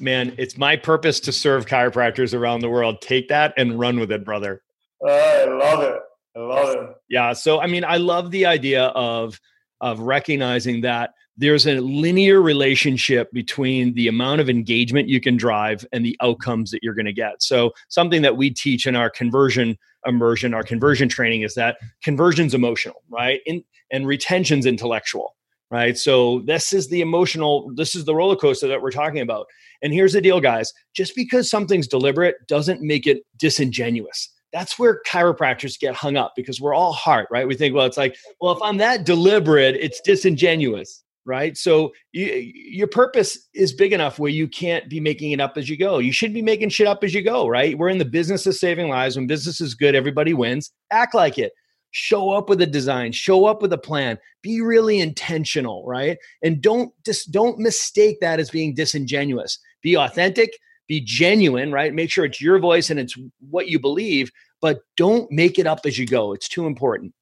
Man, 0.00 0.34
it's 0.36 0.58
my 0.58 0.76
purpose 0.76 1.18
to 1.20 1.32
serve 1.32 1.64
chiropractors 1.64 2.34
around 2.34 2.60
the 2.60 2.68
world. 2.68 3.00
Take 3.00 3.28
that 3.28 3.54
and 3.56 3.78
run 3.78 3.98
with 3.98 4.12
it, 4.12 4.24
brother. 4.24 4.62
Uh, 5.02 5.10
I 5.10 5.44
love 5.44 5.82
it. 5.82 6.00
I 6.36 6.40
love 6.40 6.76
it. 6.76 6.96
Yeah. 7.08 7.32
So, 7.32 7.60
I 7.60 7.66
mean, 7.66 7.84
I 7.84 7.96
love 7.96 8.30
the 8.30 8.46
idea 8.46 8.86
of 8.86 9.40
of 9.80 10.00
recognizing 10.00 10.80
that 10.80 11.10
there's 11.36 11.66
a 11.66 11.80
linear 11.80 12.40
relationship 12.40 13.30
between 13.32 13.92
the 13.94 14.08
amount 14.08 14.40
of 14.40 14.48
engagement 14.48 15.08
you 15.08 15.20
can 15.20 15.36
drive 15.36 15.84
and 15.92 16.04
the 16.04 16.16
outcomes 16.22 16.70
that 16.70 16.80
you're 16.82 16.94
going 16.94 17.06
to 17.06 17.12
get. 17.12 17.42
So, 17.42 17.72
something 17.88 18.22
that 18.22 18.36
we 18.36 18.50
teach 18.50 18.86
in 18.86 18.96
our 18.96 19.10
conversion 19.10 19.76
immersion, 20.06 20.54
our 20.54 20.62
conversion 20.62 21.08
training 21.08 21.42
is 21.42 21.54
that 21.54 21.78
conversion's 22.02 22.54
emotional, 22.54 23.02
right? 23.08 23.40
In, 23.46 23.64
and 23.90 24.06
retention's 24.06 24.66
intellectual, 24.66 25.36
right? 25.70 25.96
So, 25.96 26.40
this 26.40 26.72
is 26.72 26.88
the 26.88 27.00
emotional, 27.00 27.70
this 27.74 27.94
is 27.94 28.04
the 28.04 28.14
roller 28.14 28.36
coaster 28.36 28.68
that 28.68 28.82
we're 28.82 28.90
talking 28.90 29.20
about. 29.20 29.46
And 29.82 29.92
here's 29.92 30.12
the 30.12 30.20
deal, 30.20 30.40
guys 30.40 30.72
just 30.94 31.14
because 31.14 31.50
something's 31.50 31.88
deliberate 31.88 32.36
doesn't 32.46 32.80
make 32.80 33.06
it 33.06 33.22
disingenuous 33.38 34.30
that's 34.54 34.78
where 34.78 35.02
chiropractors 35.06 35.78
get 35.78 35.94
hung 35.94 36.16
up 36.16 36.32
because 36.34 36.60
we're 36.60 36.74
all 36.74 36.92
heart, 36.92 37.28
right? 37.30 37.46
We 37.46 37.56
think, 37.56 37.74
well, 37.74 37.84
it's 37.84 37.98
like, 37.98 38.16
well, 38.40 38.52
if 38.52 38.62
I'm 38.62 38.78
that 38.78 39.04
deliberate, 39.04 39.74
it's 39.74 40.00
disingenuous 40.00 41.04
right? 41.26 41.56
So 41.56 41.92
you, 42.12 42.26
your 42.26 42.86
purpose 42.86 43.48
is 43.54 43.72
big 43.72 43.92
enough 43.92 44.18
where 44.18 44.30
you 44.30 44.46
can't 44.46 44.88
be 44.88 45.00
making 45.00 45.32
it 45.32 45.40
up 45.40 45.56
as 45.56 45.68
you 45.68 45.76
go. 45.76 45.98
You 45.98 46.12
should 46.12 46.34
be 46.34 46.42
making 46.42 46.68
shit 46.68 46.86
up 46.86 47.02
as 47.02 47.14
you 47.14 47.22
go, 47.22 47.48
right? 47.48 47.78
We're 47.78 47.88
in 47.88 47.98
the 47.98 48.04
business 48.04 48.46
of 48.46 48.54
saving 48.54 48.88
lives. 48.88 49.16
When 49.16 49.26
business 49.26 49.60
is 49.60 49.74
good, 49.74 49.94
everybody 49.94 50.34
wins. 50.34 50.70
Act 50.90 51.14
like 51.14 51.38
it. 51.38 51.52
Show 51.92 52.30
up 52.30 52.48
with 52.48 52.60
a 52.60 52.66
design, 52.66 53.12
show 53.12 53.46
up 53.46 53.62
with 53.62 53.72
a 53.72 53.78
plan. 53.78 54.18
Be 54.42 54.60
really 54.60 54.98
intentional, 54.98 55.84
right? 55.86 56.18
And 56.42 56.60
don't 56.60 56.92
just 57.04 57.30
don't 57.30 57.58
mistake 57.58 58.18
that 58.20 58.40
as 58.40 58.50
being 58.50 58.74
disingenuous. 58.74 59.60
Be 59.80 59.96
authentic, 59.96 60.58
be 60.88 61.00
genuine, 61.00 61.72
right? 61.72 61.92
Make 61.92 62.10
sure 62.10 62.24
it's 62.24 62.40
your 62.40 62.58
voice 62.58 62.90
and 62.90 63.00
it's 63.00 63.16
what 63.50 63.68
you 63.68 63.78
believe, 63.78 64.30
but 64.60 64.80
don't 64.96 65.30
make 65.30 65.58
it 65.58 65.66
up 65.66 65.80
as 65.84 65.98
you 65.98 66.06
go. 66.06 66.32
It's 66.32 66.48
too 66.48 66.66
important. 66.66 67.14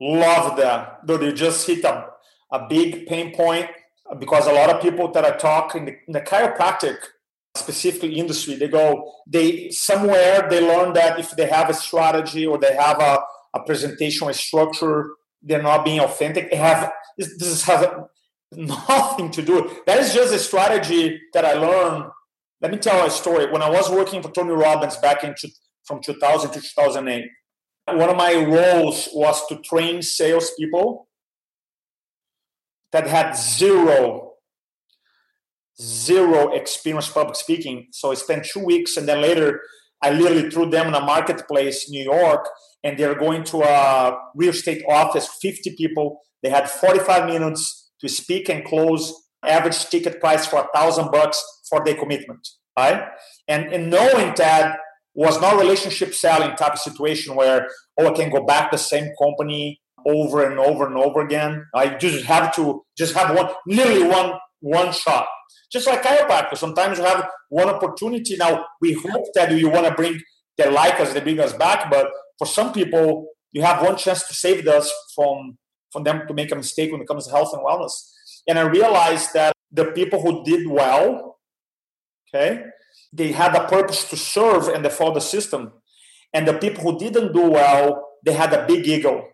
Love 0.00 0.56
that. 0.58 1.06
Dude, 1.06 1.22
you 1.22 1.32
just 1.32 1.66
hit 1.66 1.84
a 1.84 2.10
a 2.52 2.66
big 2.68 3.06
pain 3.06 3.34
point 3.34 3.68
uh, 4.10 4.14
because 4.14 4.46
a 4.46 4.52
lot 4.52 4.70
of 4.70 4.80
people 4.80 5.10
that 5.12 5.24
I 5.24 5.32
talk 5.32 5.74
in 5.74 5.86
the, 5.86 5.96
in 6.06 6.12
the 6.12 6.20
chiropractic 6.20 6.96
specifically 7.56 8.18
industry, 8.18 8.54
they 8.54 8.68
go, 8.68 9.12
they 9.26 9.70
somewhere 9.70 10.46
they 10.48 10.60
learn 10.60 10.92
that 10.92 11.18
if 11.18 11.30
they 11.32 11.46
have 11.46 11.70
a 11.70 11.74
strategy 11.74 12.46
or 12.46 12.58
they 12.58 12.74
have 12.74 13.00
a, 13.00 13.18
a 13.54 13.62
presentation, 13.64 14.28
a 14.28 14.34
structure, 14.34 15.10
they're 15.42 15.62
not 15.62 15.84
being 15.84 16.00
authentic. 16.00 16.50
They 16.50 16.56
have 16.56 16.92
this, 17.16 17.36
this 17.38 17.62
has 17.62 17.88
nothing 18.52 19.30
to 19.32 19.42
do. 19.42 19.70
That 19.86 19.98
is 19.98 20.14
just 20.14 20.34
a 20.34 20.38
strategy 20.38 21.20
that 21.32 21.44
I 21.44 21.54
learned. 21.54 22.10
Let 22.60 22.70
me 22.70 22.78
tell 22.78 23.06
a 23.06 23.10
story. 23.10 23.50
When 23.50 23.62
I 23.62 23.70
was 23.70 23.90
working 23.90 24.22
for 24.22 24.30
Tony 24.30 24.52
Robbins 24.52 24.96
back 24.96 25.24
in 25.24 25.34
from 25.84 26.00
2000 26.02 26.50
to 26.52 26.60
2008, 26.60 27.24
one 27.88 28.08
of 28.08 28.16
my 28.16 28.34
roles 28.34 29.08
was 29.12 29.46
to 29.46 29.56
train 29.56 30.02
salespeople 30.02 31.08
that 32.92 33.06
had 33.06 33.36
zero 33.36 34.26
zero 35.80 36.52
experience 36.52 37.08
public 37.08 37.36
speaking. 37.36 37.88
So 37.92 38.10
I 38.10 38.14
spent 38.14 38.46
two 38.46 38.64
weeks 38.64 38.96
and 38.96 39.06
then 39.06 39.20
later 39.20 39.60
I 40.02 40.10
literally 40.10 40.50
threw 40.50 40.70
them 40.70 40.88
in 40.88 40.94
a 40.94 41.00
marketplace, 41.00 41.88
in 41.88 41.92
New 41.92 42.04
York, 42.04 42.48
and 42.84 42.98
they're 42.98 43.18
going 43.18 43.44
to 43.44 43.62
a 43.62 44.18
real 44.34 44.50
estate 44.50 44.82
office, 44.88 45.28
50 45.40 45.74
people. 45.76 46.20
They 46.42 46.50
had 46.50 46.70
45 46.70 47.26
minutes 47.26 47.90
to 48.00 48.08
speak 48.08 48.48
and 48.48 48.64
close, 48.64 49.12
average 49.42 49.86
ticket 49.86 50.20
price 50.20 50.46
for 50.46 50.60
a 50.60 50.68
thousand 50.74 51.10
bucks 51.10 51.42
for 51.68 51.84
their 51.84 51.94
commitment. 51.94 52.46
Right? 52.78 53.02
And, 53.48 53.72
and 53.72 53.90
knowing 53.90 54.34
that 54.36 54.78
was 55.14 55.40
not 55.40 55.58
relationship 55.58 56.14
selling 56.14 56.54
type 56.56 56.74
of 56.74 56.78
situation 56.78 57.34
where, 57.34 57.68
oh, 57.98 58.08
I 58.08 58.12
can 58.12 58.30
go 58.30 58.44
back 58.44 58.70
the 58.70 58.76
same 58.76 59.10
company 59.20 59.80
over 60.06 60.48
and 60.48 60.58
over 60.58 60.86
and 60.86 60.96
over 60.96 61.20
again. 61.20 61.64
I 61.74 61.88
just 61.96 62.26
have 62.26 62.54
to 62.56 62.84
just 62.96 63.14
have 63.14 63.34
one, 63.34 63.50
literally 63.66 64.06
one 64.06 64.34
one 64.60 64.92
shot. 64.92 65.26
Just 65.70 65.86
like 65.86 66.02
chiropractor, 66.02 66.56
sometimes 66.56 66.98
you 66.98 67.04
have 67.04 67.28
one 67.48 67.68
opportunity. 67.68 68.36
Now 68.36 68.66
we 68.80 68.92
hope 68.92 69.26
that 69.34 69.52
you 69.52 69.68
want 69.68 69.86
to 69.86 69.94
bring 69.94 70.20
they 70.56 70.70
like 70.70 70.98
us, 71.00 71.12
they 71.12 71.20
bring 71.20 71.40
us 71.40 71.52
back, 71.52 71.90
but 71.90 72.08
for 72.38 72.46
some 72.46 72.72
people, 72.72 73.26
you 73.52 73.62
have 73.62 73.82
one 73.82 73.96
chance 73.96 74.26
to 74.26 74.34
save 74.34 74.66
us 74.66 74.90
from 75.14 75.58
from 75.92 76.04
them 76.04 76.26
to 76.28 76.34
make 76.34 76.52
a 76.52 76.56
mistake 76.56 76.92
when 76.92 77.00
it 77.00 77.08
comes 77.08 77.26
to 77.26 77.32
health 77.32 77.52
and 77.52 77.62
wellness. 77.62 77.92
And 78.48 78.58
I 78.58 78.62
realized 78.62 79.32
that 79.34 79.52
the 79.72 79.86
people 79.86 80.20
who 80.20 80.44
did 80.44 80.66
well, 80.68 81.35
okay, 82.28 82.64
they 83.12 83.32
had 83.32 83.54
a 83.54 83.66
purpose 83.68 84.08
to 84.10 84.16
serve 84.16 84.68
and 84.68 84.84
they 84.84 84.90
followed 84.90 85.16
the 85.16 85.20
system. 85.20 85.72
And 86.32 86.46
the 86.46 86.54
people 86.54 86.82
who 86.82 86.98
didn't 86.98 87.32
do 87.32 87.50
well, 87.50 88.08
they 88.24 88.32
had 88.32 88.52
a 88.52 88.66
big 88.66 88.86
ego 88.86 89.28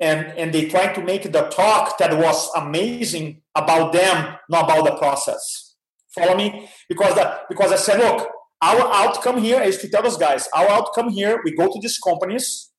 and 0.00 0.26
and 0.38 0.52
they 0.52 0.66
tried 0.66 0.94
to 0.94 1.02
make 1.02 1.30
the 1.30 1.42
talk 1.42 1.98
that 1.98 2.16
was 2.16 2.50
amazing 2.56 3.42
about 3.54 3.92
them, 3.92 4.36
not 4.48 4.64
about 4.64 4.84
the 4.84 4.96
process. 4.96 5.76
Follow 6.14 6.36
me? 6.36 6.68
Because 6.88 7.14
that 7.14 7.48
because 7.48 7.70
I 7.70 7.76
said, 7.76 7.98
look, 7.98 8.28
our 8.62 8.80
outcome 8.92 9.38
here 9.38 9.60
is 9.60 9.78
to 9.78 9.88
tell 9.88 10.02
those 10.02 10.16
guys, 10.16 10.48
our 10.54 10.68
outcome 10.68 11.10
here, 11.10 11.40
we 11.44 11.54
go 11.54 11.66
to 11.66 11.78
these 11.80 11.98
companies 11.98 12.70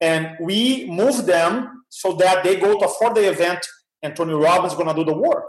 and 0.00 0.36
we 0.40 0.86
move 0.90 1.26
them 1.26 1.84
so 1.88 2.12
that 2.14 2.44
they 2.44 2.56
go 2.56 2.78
to 2.78 2.86
a 2.86 3.14
the 3.14 3.30
event 3.30 3.66
and 4.02 4.14
Tony 4.14 4.34
Robbins 4.34 4.74
is 4.74 4.78
gonna 4.78 4.94
do 4.94 5.04
the 5.04 5.16
work. 5.16 5.48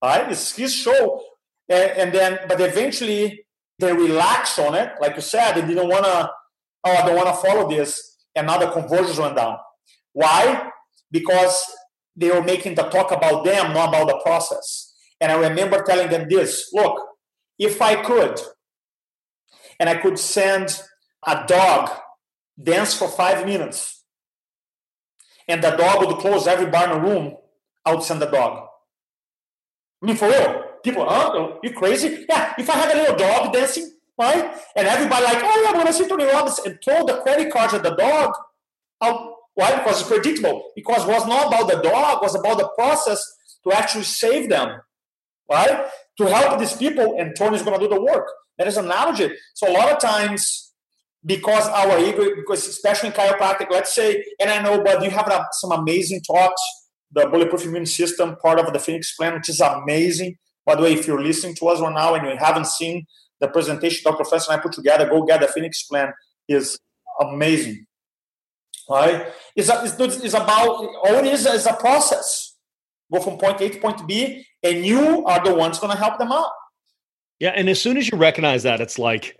All 0.00 0.10
right? 0.10 0.30
It's 0.32 0.56
his 0.56 0.74
show. 0.74 1.22
And, 1.68 1.90
and 1.92 2.12
then 2.12 2.38
but 2.48 2.60
eventually 2.60 3.44
they 3.78 3.92
relax 3.92 4.58
on 4.58 4.74
it, 4.74 4.92
like 5.00 5.14
you 5.16 5.22
said, 5.22 5.52
they 5.54 5.66
didn't 5.66 5.88
wanna, 5.88 6.30
oh, 6.84 6.96
I 6.96 7.06
don't 7.06 7.16
wanna 7.16 7.34
follow 7.34 7.68
this, 7.68 8.16
and 8.34 8.46
now 8.46 8.58
the 8.58 8.70
conversions 8.70 9.18
went 9.18 9.36
down. 9.36 9.56
Why? 10.12 10.70
Because 11.10 11.62
they 12.16 12.30
were 12.30 12.42
making 12.42 12.74
the 12.74 12.82
talk 12.84 13.12
about 13.12 13.44
them, 13.44 13.72
not 13.72 13.90
about 13.90 14.08
the 14.08 14.20
process. 14.24 14.94
And 15.20 15.30
I 15.30 15.48
remember 15.48 15.82
telling 15.82 16.10
them 16.10 16.28
this 16.28 16.70
look, 16.72 17.00
if 17.58 17.80
I 17.80 18.02
could, 18.02 18.40
and 19.78 19.88
I 19.88 19.96
could 19.96 20.18
send 20.18 20.82
a 21.26 21.44
dog 21.46 21.90
dance 22.60 22.94
for 22.94 23.08
five 23.08 23.46
minutes, 23.46 24.04
and 25.46 25.62
the 25.62 25.70
dog 25.70 26.06
would 26.06 26.18
close 26.18 26.46
every 26.46 26.66
bar 26.66 26.92
in 26.92 27.02
the 27.02 27.08
room, 27.08 27.36
I 27.84 27.94
would 27.94 28.02
send 28.02 28.20
the 28.20 28.26
dog. 28.26 28.68
I 30.02 30.06
mean, 30.06 30.16
for 30.16 30.28
real. 30.28 30.67
People, 30.82 31.06
huh? 31.08 31.54
You 31.62 31.72
crazy? 31.72 32.24
Yeah, 32.28 32.54
if 32.58 32.68
I 32.70 32.76
had 32.76 32.94
a 32.94 33.00
little 33.00 33.16
dog 33.16 33.52
dancing, 33.52 33.90
right? 34.18 34.54
And 34.76 34.86
everybody 34.86 35.24
like, 35.24 35.38
oh 35.42 35.62
yeah, 35.62 35.70
I'm 35.70 35.76
gonna 35.76 35.92
see 35.92 36.08
Tony 36.08 36.24
Robbins 36.24 36.58
and 36.60 36.78
throw 36.84 37.04
the 37.04 37.18
credit 37.22 37.52
cards 37.52 37.74
at 37.74 37.82
the 37.82 37.94
dog, 37.94 38.34
why? 39.54 39.76
Because 39.76 40.00
it's 40.00 40.08
predictable. 40.08 40.70
Because 40.76 41.04
it 41.04 41.08
was 41.08 41.26
not 41.26 41.48
about 41.48 41.68
the 41.68 41.80
dog, 41.82 42.18
it 42.18 42.22
was 42.22 42.34
about 42.34 42.58
the 42.58 42.68
process 42.76 43.24
to 43.64 43.72
actually 43.72 44.04
save 44.04 44.48
them. 44.48 44.80
Right? 45.50 45.86
To 46.18 46.26
help 46.26 46.58
these 46.58 46.76
people, 46.76 47.16
and 47.18 47.34
Tony's 47.36 47.62
gonna 47.62 47.78
do 47.78 47.88
the 47.88 48.00
work. 48.00 48.26
That 48.58 48.66
is 48.66 48.76
an 48.76 48.86
analogy. 48.86 49.30
So 49.54 49.70
a 49.70 49.72
lot 49.72 49.90
of 49.92 49.98
times, 49.98 50.72
because 51.24 51.66
our 51.68 51.98
ego, 51.98 52.24
because 52.36 52.66
especially 52.68 53.08
in 53.08 53.14
chiropractic, 53.14 53.70
let's 53.70 53.94
say, 53.94 54.24
and 54.40 54.50
I 54.50 54.62
know, 54.62 54.82
but 54.82 55.02
you 55.02 55.10
have 55.10 55.28
uh, 55.28 55.44
some 55.52 55.72
amazing 55.72 56.20
talks, 56.22 56.60
the 57.12 57.26
bulletproof 57.26 57.64
immune 57.64 57.86
system, 57.86 58.36
part 58.36 58.58
of 58.58 58.72
the 58.72 58.78
Phoenix 58.78 59.14
plan, 59.16 59.34
which 59.34 59.48
is 59.48 59.60
amazing. 59.60 60.36
By 60.68 60.76
the 60.76 60.82
way, 60.82 60.92
if 60.92 61.06
you're 61.06 61.22
listening 61.22 61.54
to 61.56 61.68
us 61.68 61.80
right 61.80 61.94
now 61.94 62.14
and 62.14 62.26
you 62.26 62.36
haven't 62.36 62.66
seen 62.66 63.06
the 63.40 63.48
presentation 63.48 64.02
Dr. 64.04 64.16
Professor 64.16 64.52
and 64.52 64.60
I 64.60 64.62
put 64.62 64.72
together, 64.72 65.08
go 65.08 65.24
get 65.24 65.40
the 65.40 65.48
Phoenix 65.48 65.82
plan. 65.84 66.12
is 66.46 66.78
amazing 67.20 67.86
right? 68.88 69.28
It's, 69.54 69.68
a, 69.68 69.82
it's, 69.84 70.16
it's 70.20 70.34
about, 70.34 70.68
all 70.68 71.14
it 71.14 71.26
is 71.26 71.46
is 71.46 71.66
a 71.66 71.74
process. 71.74 72.56
Go 73.12 73.20
from 73.20 73.38
point 73.38 73.60
A 73.60 73.68
to 73.70 73.80
point 73.80 74.06
B, 74.06 74.44
and 74.62 74.84
you 74.84 75.24
are 75.24 75.42
the 75.42 75.54
ones 75.54 75.78
going 75.78 75.92
to 75.92 75.98
help 75.98 76.18
them 76.18 76.32
out. 76.32 76.50
Yeah. 77.38 77.50
And 77.50 77.68
as 77.68 77.80
soon 77.80 77.96
as 77.96 78.10
you 78.10 78.18
recognize 78.18 78.64
that, 78.64 78.80
it's 78.80 78.98
like, 78.98 79.38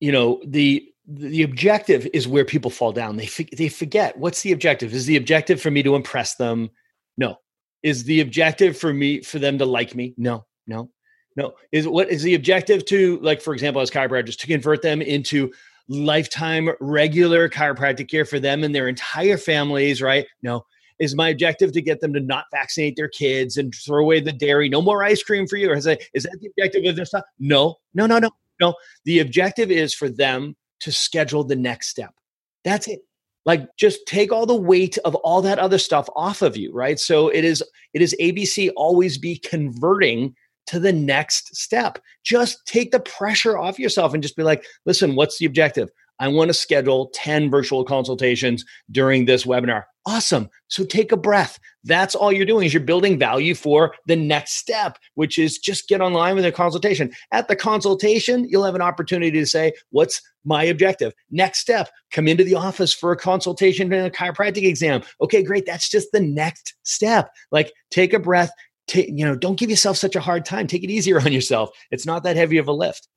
you 0.00 0.12
know, 0.12 0.42
the, 0.44 0.86
the 1.06 1.42
objective 1.42 2.06
is 2.12 2.28
where 2.28 2.44
people 2.44 2.70
fall 2.70 2.92
down. 2.92 3.16
They 3.16 3.28
they 3.56 3.68
forget 3.68 4.16
what's 4.18 4.42
the 4.42 4.52
objective. 4.52 4.92
Is 4.94 5.06
the 5.06 5.16
objective 5.16 5.60
for 5.60 5.70
me 5.70 5.82
to 5.82 5.96
impress 5.96 6.36
them? 6.36 6.70
No. 7.16 7.36
Is 7.82 8.04
the 8.04 8.20
objective 8.20 8.76
for 8.76 8.92
me 8.92 9.22
for 9.22 9.38
them 9.38 9.58
to 9.58 9.66
like 9.66 9.94
me? 9.94 10.14
No, 10.16 10.44
no, 10.66 10.90
no. 11.36 11.54
Is 11.72 11.88
what 11.88 12.10
is 12.10 12.22
the 12.22 12.34
objective 12.34 12.84
to 12.86 13.18
like 13.20 13.40
for 13.40 13.52
example 13.54 13.82
as 13.82 13.90
chiropractors 13.90 14.38
to 14.38 14.46
convert 14.46 14.82
them 14.82 15.02
into 15.02 15.52
lifetime 15.88 16.70
regular 16.80 17.48
chiropractic 17.48 18.08
care 18.08 18.24
for 18.24 18.38
them 18.38 18.62
and 18.64 18.74
their 18.74 18.88
entire 18.88 19.36
families? 19.36 20.00
Right? 20.00 20.26
No. 20.42 20.64
Is 20.98 21.16
my 21.16 21.30
objective 21.30 21.72
to 21.72 21.82
get 21.82 22.00
them 22.00 22.12
to 22.12 22.20
not 22.20 22.44
vaccinate 22.52 22.94
their 22.94 23.08
kids 23.08 23.56
and 23.56 23.74
throw 23.74 24.04
away 24.04 24.20
the 24.20 24.32
dairy? 24.32 24.68
No 24.68 24.80
more 24.80 25.02
ice 25.02 25.20
cream 25.20 25.48
for 25.48 25.56
you? 25.56 25.70
Or 25.70 25.74
is 25.74 25.82
that, 25.82 26.00
is 26.14 26.22
that 26.22 26.38
the 26.40 26.48
objective 26.48 26.88
of 26.88 26.94
this 26.94 27.08
stuff? 27.08 27.24
No, 27.40 27.76
no, 27.92 28.06
no, 28.06 28.20
no, 28.20 28.30
no. 28.60 28.74
The 29.04 29.18
objective 29.18 29.72
is 29.72 29.94
for 29.94 30.08
them 30.08 30.54
to 30.80 30.92
schedule 30.92 31.42
the 31.42 31.56
next 31.56 31.88
step. 31.88 32.14
That's 32.62 32.86
it. 32.86 33.00
Like 33.44 33.66
just 33.76 34.06
take 34.06 34.32
all 34.32 34.46
the 34.46 34.54
weight 34.54 34.98
of 35.04 35.14
all 35.16 35.42
that 35.42 35.58
other 35.58 35.78
stuff 35.78 36.08
off 36.14 36.42
of 36.42 36.56
you, 36.56 36.72
right? 36.72 36.98
So 36.98 37.28
it 37.28 37.44
is 37.44 37.62
it 37.92 38.02
is 38.02 38.14
ABC 38.20 38.70
always 38.76 39.18
be 39.18 39.38
converting 39.38 40.34
to 40.66 40.78
the 40.78 40.92
next 40.92 41.56
step. 41.56 41.98
Just 42.24 42.64
take 42.66 42.92
the 42.92 43.00
pressure 43.00 43.58
off 43.58 43.78
yourself 43.78 44.14
and 44.14 44.22
just 44.22 44.36
be 44.36 44.42
like, 44.42 44.64
listen, 44.86 45.16
what's 45.16 45.38
the 45.38 45.46
objective? 45.46 45.90
I 46.18 46.28
want 46.28 46.48
to 46.48 46.54
schedule 46.54 47.10
10 47.14 47.50
virtual 47.50 47.84
consultations 47.84 48.64
during 48.90 49.24
this 49.24 49.44
webinar. 49.44 49.84
Awesome. 50.04 50.48
So 50.68 50.84
take 50.84 51.12
a 51.12 51.16
breath. 51.16 51.58
That's 51.84 52.14
all 52.14 52.32
you're 52.32 52.46
doing 52.46 52.66
is 52.66 52.74
you're 52.74 52.82
building 52.82 53.18
value 53.18 53.54
for 53.54 53.94
the 54.06 54.16
next 54.16 54.54
step, 54.54 54.98
which 55.14 55.38
is 55.38 55.58
just 55.58 55.88
get 55.88 56.00
online 56.00 56.34
with 56.34 56.44
a 56.44 56.52
consultation. 56.52 57.12
At 57.32 57.46
the 57.46 57.54
consultation, 57.54 58.46
you'll 58.48 58.64
have 58.64 58.74
an 58.74 58.82
opportunity 58.82 59.38
to 59.38 59.46
say, 59.46 59.72
what's 59.90 60.20
my 60.44 60.64
objective? 60.64 61.12
Next 61.30 61.60
step, 61.60 61.88
come 62.10 62.26
into 62.26 62.42
the 62.42 62.56
office 62.56 62.92
for 62.92 63.12
a 63.12 63.16
consultation 63.16 63.92
and 63.92 64.06
a 64.06 64.10
chiropractic 64.10 64.64
exam. 64.64 65.02
Okay, 65.20 65.42
great. 65.42 65.66
That's 65.66 65.88
just 65.88 66.08
the 66.12 66.20
next 66.20 66.74
step. 66.82 67.30
Like 67.52 67.72
take 67.90 68.12
a 68.12 68.18
breath. 68.18 68.50
Take, 68.88 69.10
you 69.10 69.24
know, 69.24 69.36
don't 69.36 69.58
give 69.58 69.70
yourself 69.70 69.96
such 69.96 70.16
a 70.16 70.20
hard 70.20 70.44
time. 70.44 70.66
Take 70.66 70.82
it 70.82 70.90
easier 70.90 71.20
on 71.24 71.32
yourself. 71.32 71.70
It's 71.92 72.06
not 72.06 72.24
that 72.24 72.36
heavy 72.36 72.58
of 72.58 72.66
a 72.66 72.72
lift. 72.72 73.08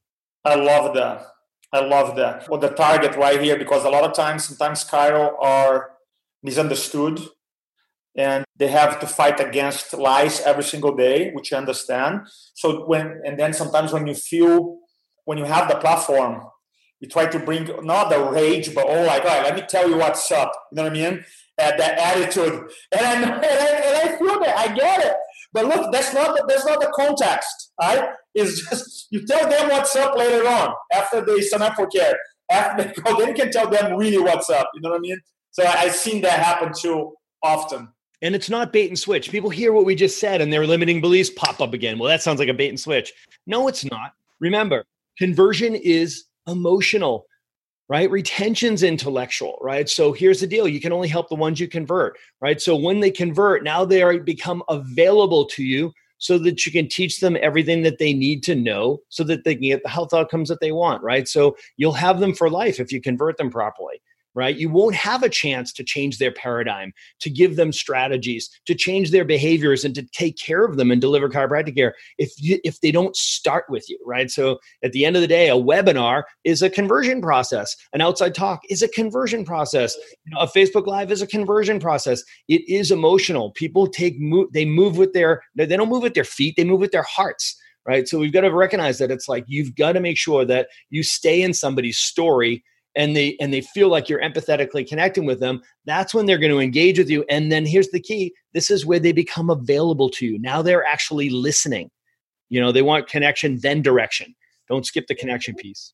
I 0.43 0.53
love 0.53 0.93
that. 0.93 1.25
I 1.75 1.85
love 1.85 2.15
that. 2.15 2.49
Well, 2.49 2.59
the 2.59 2.69
target 2.69 3.15
right 3.15 3.41
here, 3.41 3.57
because 3.57 3.83
a 3.83 3.89
lot 3.89 4.03
of 4.03 4.13
times, 4.13 4.45
sometimes 4.45 4.85
chiro 4.85 5.33
are 5.41 5.91
misunderstood 6.43 7.19
and 8.15 8.45
they 8.55 8.67
have 8.67 8.99
to 8.99 9.07
fight 9.07 9.39
against 9.39 9.93
lies 9.93 10.41
every 10.41 10.63
single 10.63 10.95
day, 10.95 11.31
which 11.31 11.51
I 11.51 11.57
understand. 11.57 12.27
So 12.53 12.85
when 12.85 13.21
and 13.25 13.37
then 13.37 13.53
sometimes 13.53 13.91
when 13.91 14.07
you 14.07 14.15
feel 14.15 14.77
when 15.25 15.37
you 15.37 15.45
have 15.45 15.67
the 15.67 15.75
platform, 15.75 16.41
you 16.99 17.09
try 17.09 17.25
to 17.25 17.39
bring 17.39 17.69
not 17.83 18.09
the 18.09 18.19
rage, 18.19 18.73
but 18.73 18.85
oh 18.87 19.03
like, 19.03 19.23
all 19.23 19.29
right, 19.29 19.43
let 19.43 19.55
me 19.55 19.63
tell 19.67 19.89
you 19.89 19.97
what's 19.97 20.31
up. 20.31 20.51
You 20.71 20.77
know 20.77 20.83
what 20.83 20.91
I 20.91 20.95
mean? 20.95 21.25
And 21.57 21.79
that 21.79 21.97
attitude, 21.97 22.69
and 22.91 23.05
I, 23.05 23.13
and 23.13 23.25
I, 23.25 23.67
and 23.87 23.95
I 23.97 24.17
feel 24.17 24.39
that 24.41 24.57
I 24.57 24.75
get 24.75 25.05
it. 25.05 25.15
But 25.55 25.67
look, 25.67 25.89
that's 25.93 26.13
not 26.13 26.35
the, 26.35 26.43
that's 26.49 26.65
not 26.65 26.81
the 26.81 26.91
context. 26.93 27.71
Right? 27.81 28.09
It's 28.33 28.69
just 28.69 29.07
you 29.09 29.25
tell 29.25 29.49
them 29.49 29.69
what's 29.69 29.95
up 29.95 30.17
later 30.17 30.45
on 30.45 30.73
after 30.93 31.25
they 31.25 31.39
sign 31.39 31.61
up 31.61 31.75
for 31.75 31.87
care. 31.87 32.19
After 32.51 32.83
they 32.83 32.91
go, 32.93 33.17
then 33.17 33.29
you 33.29 33.33
can 33.33 33.51
tell 33.51 33.69
them 33.69 33.95
really 33.95 34.17
what's 34.19 34.49
up. 34.49 34.69
You 34.75 34.81
know 34.81 34.89
what 34.89 34.97
I 34.97 34.99
mean? 34.99 35.17
So 35.51 35.65
I've 35.65 35.95
seen 35.95 36.21
that 36.23 36.39
happen 36.39 36.73
too 36.77 37.13
often. 37.41 37.87
And 38.21 38.35
it's 38.35 38.49
not 38.49 38.73
bait 38.73 38.89
and 38.89 38.99
switch. 38.99 39.31
People 39.31 39.49
hear 39.49 39.71
what 39.71 39.85
we 39.85 39.95
just 39.95 40.19
said 40.19 40.41
and 40.41 40.51
their 40.51 40.67
limiting 40.67 40.99
beliefs 40.99 41.29
pop 41.29 41.61
up 41.61 41.73
again. 41.73 41.97
Well, 41.99 42.09
that 42.09 42.21
sounds 42.21 42.39
like 42.39 42.49
a 42.49 42.53
bait 42.53 42.69
and 42.69 42.79
switch. 42.79 43.13
No, 43.47 43.69
it's 43.69 43.85
not. 43.85 44.11
Remember, 44.41 44.83
conversion 45.17 45.73
is 45.73 46.25
emotional 46.47 47.27
right? 47.87 48.09
Retention's 48.09 48.83
intellectual, 48.83 49.57
right? 49.61 49.87
So 49.87 50.11
here's 50.11 50.39
the 50.39 50.47
deal 50.47 50.67
you 50.67 50.81
can 50.81 50.93
only 50.93 51.07
help 51.07 51.29
the 51.29 51.35
ones 51.35 51.59
you 51.59 51.67
convert, 51.67 52.17
right? 52.41 52.59
So 52.59 52.75
when 52.75 52.99
they 52.99 53.11
convert, 53.11 53.63
now 53.63 53.85
they 53.85 54.01
are 54.01 54.19
become 54.19 54.63
available 54.69 55.45
to 55.47 55.63
you 55.63 55.91
so 56.17 56.37
that 56.39 56.65
you 56.65 56.71
can 56.71 56.87
teach 56.87 57.19
them 57.19 57.37
everything 57.41 57.83
that 57.83 57.99
they 57.99 58.13
need 58.13 58.41
to 58.43 58.55
know 58.55 58.99
so 59.09 59.23
that 59.25 59.43
they 59.43 59.53
can 59.53 59.63
get 59.63 59.83
the 59.83 59.89
health 59.89 60.13
outcomes 60.13 60.49
that 60.49 60.61
they 60.61 60.71
want, 60.71 61.03
right? 61.03 61.27
So 61.27 61.55
you'll 61.77 61.91
have 61.93 62.19
them 62.19 62.33
for 62.33 62.49
life 62.49 62.79
if 62.79 62.91
you 62.91 63.01
convert 63.01 63.37
them 63.37 63.49
properly 63.49 64.01
right? 64.35 64.57
You 64.57 64.69
won't 64.69 64.95
have 64.95 65.23
a 65.23 65.29
chance 65.29 65.71
to 65.73 65.83
change 65.83 66.17
their 66.17 66.31
paradigm, 66.31 66.93
to 67.21 67.29
give 67.29 67.55
them 67.55 67.71
strategies, 67.71 68.49
to 68.65 68.75
change 68.75 69.11
their 69.11 69.25
behaviors, 69.25 69.85
and 69.85 69.95
to 69.95 70.03
take 70.03 70.37
care 70.37 70.65
of 70.65 70.77
them 70.77 70.91
and 70.91 70.99
deliver 70.99 71.29
chiropractic 71.29 71.75
care 71.75 71.95
if 72.17 72.31
you, 72.37 72.59
if 72.63 72.81
they 72.81 72.91
don't 72.91 73.15
start 73.15 73.65
with 73.69 73.89
you, 73.89 73.97
right? 74.05 74.29
So 74.29 74.59
at 74.83 74.91
the 74.91 75.05
end 75.05 75.15
of 75.15 75.21
the 75.21 75.27
day, 75.27 75.49
a 75.49 75.55
webinar 75.55 76.23
is 76.43 76.61
a 76.61 76.69
conversion 76.69 77.21
process. 77.21 77.75
An 77.93 78.01
outside 78.01 78.35
talk 78.35 78.61
is 78.69 78.83
a 78.83 78.89
conversion 78.89 79.45
process. 79.45 79.95
You 80.25 80.35
know, 80.35 80.41
a 80.41 80.47
Facebook 80.47 80.85
Live 80.85 81.11
is 81.11 81.21
a 81.21 81.27
conversion 81.27 81.79
process. 81.79 82.21
It 82.49 82.67
is 82.67 82.91
emotional. 82.91 83.51
People 83.51 83.87
take 83.87 84.19
move. 84.19 84.51
They 84.53 84.65
move 84.65 84.97
with 84.97 85.13
their. 85.13 85.41
They 85.55 85.65
don't 85.65 85.89
move 85.89 86.03
with 86.03 86.13
their 86.13 86.25
feet. 86.25 86.55
They 86.57 86.65
move 86.65 86.81
with 86.81 86.91
their 86.91 87.03
hearts 87.03 87.59
right? 87.87 88.07
So 88.07 88.17
we've 88.17 88.33
got 88.33 88.41
to 88.41 88.51
recognize 88.51 88.97
that 88.97 89.11
it's 89.11 89.29
like 89.29 89.45
you've 89.47 89.75
got 89.75 89.91
to 89.91 89.99
make 89.99 90.17
sure 90.17 90.43
that 90.45 90.69
you 90.89 91.03
stay 91.03 91.43
in 91.43 91.53
somebody's 91.53 91.99
story 91.99 92.63
and 92.95 93.15
they 93.15 93.35
and 93.39 93.53
they 93.53 93.61
feel 93.61 93.89
like 93.89 94.09
you're 94.09 94.21
empathetically 94.21 94.87
connecting 94.87 95.25
with 95.25 95.39
them 95.39 95.61
that's 95.85 96.13
when 96.13 96.25
they're 96.25 96.37
going 96.37 96.51
to 96.51 96.59
engage 96.59 96.97
with 96.97 97.09
you. 97.09 97.23
And 97.29 97.51
then 97.51 97.65
here's 97.65 97.89
the 97.89 97.99
key 97.99 98.33
this 98.53 98.71
is 98.71 98.85
where 98.85 98.99
they 98.99 99.11
become 99.11 99.49
available 99.49 100.09
to 100.11 100.25
you. 100.25 100.39
Now 100.39 100.61
they're 100.61 100.85
actually 100.85 101.29
listening. 101.29 101.89
You 102.49 102.61
know 102.61 102.71
they 102.71 102.81
want 102.81 103.07
connection 103.07 103.59
then 103.61 103.81
direction. 103.81 104.35
Don't 104.69 104.85
skip 104.85 105.07
the 105.07 105.15
connection 105.15 105.55
piece. 105.55 105.93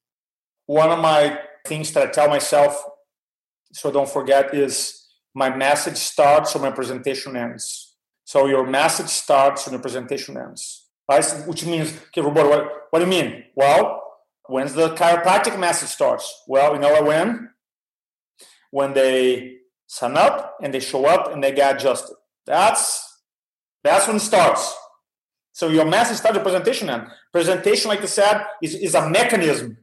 One 0.65 0.89
of 0.89 0.99
my 0.99 1.39
things 1.67 1.91
that 1.93 2.07
i 2.07 2.11
tell 2.11 2.27
myself 2.27 2.83
so 3.73 3.91
don't 3.91 4.09
forget 4.09 4.53
is 4.53 5.07
my 5.33 5.55
message 5.55 5.97
starts 5.97 6.55
or 6.55 6.59
my 6.59 6.71
presentation 6.71 7.37
ends. 7.37 7.95
So 8.25 8.47
your 8.47 8.65
message 8.65 9.07
starts 9.07 9.65
when 9.65 9.73
your 9.73 9.81
presentation 9.81 10.37
ends. 10.37 10.87
Right? 11.09 11.25
Which 11.45 11.65
means 11.65 11.93
okay 12.07 12.21
Roberto, 12.21 12.49
what, 12.49 12.71
what 12.89 12.99
do 12.99 13.05
you 13.05 13.11
mean? 13.11 13.43
Well 13.55 14.10
When's 14.47 14.73
the 14.73 14.89
chiropractic 14.95 15.59
message 15.59 15.89
starts? 15.89 16.43
Well, 16.47 16.73
you 16.73 16.79
know 16.79 17.03
when? 17.03 17.49
When 18.71 18.93
they 18.93 19.57
sign 19.87 20.17
up 20.17 20.57
and 20.61 20.73
they 20.73 20.79
show 20.79 21.05
up 21.05 21.31
and 21.33 21.43
they 21.43 21.51
get 21.51 21.75
adjusted. 21.75 22.15
That's 22.45 23.07
that's 23.83 24.07
when 24.07 24.17
it 24.17 24.21
starts. 24.21 24.75
So 25.53 25.67
your 25.67 25.85
message 25.85 26.17
starts 26.17 26.37
the 26.37 26.43
presentation 26.43 26.89
and 26.89 27.07
presentation, 27.31 27.89
like 27.89 28.01
I 28.01 28.05
said, 28.05 28.45
is, 28.61 28.75
is 28.75 28.95
a 28.95 29.09
mechanism. 29.09 29.77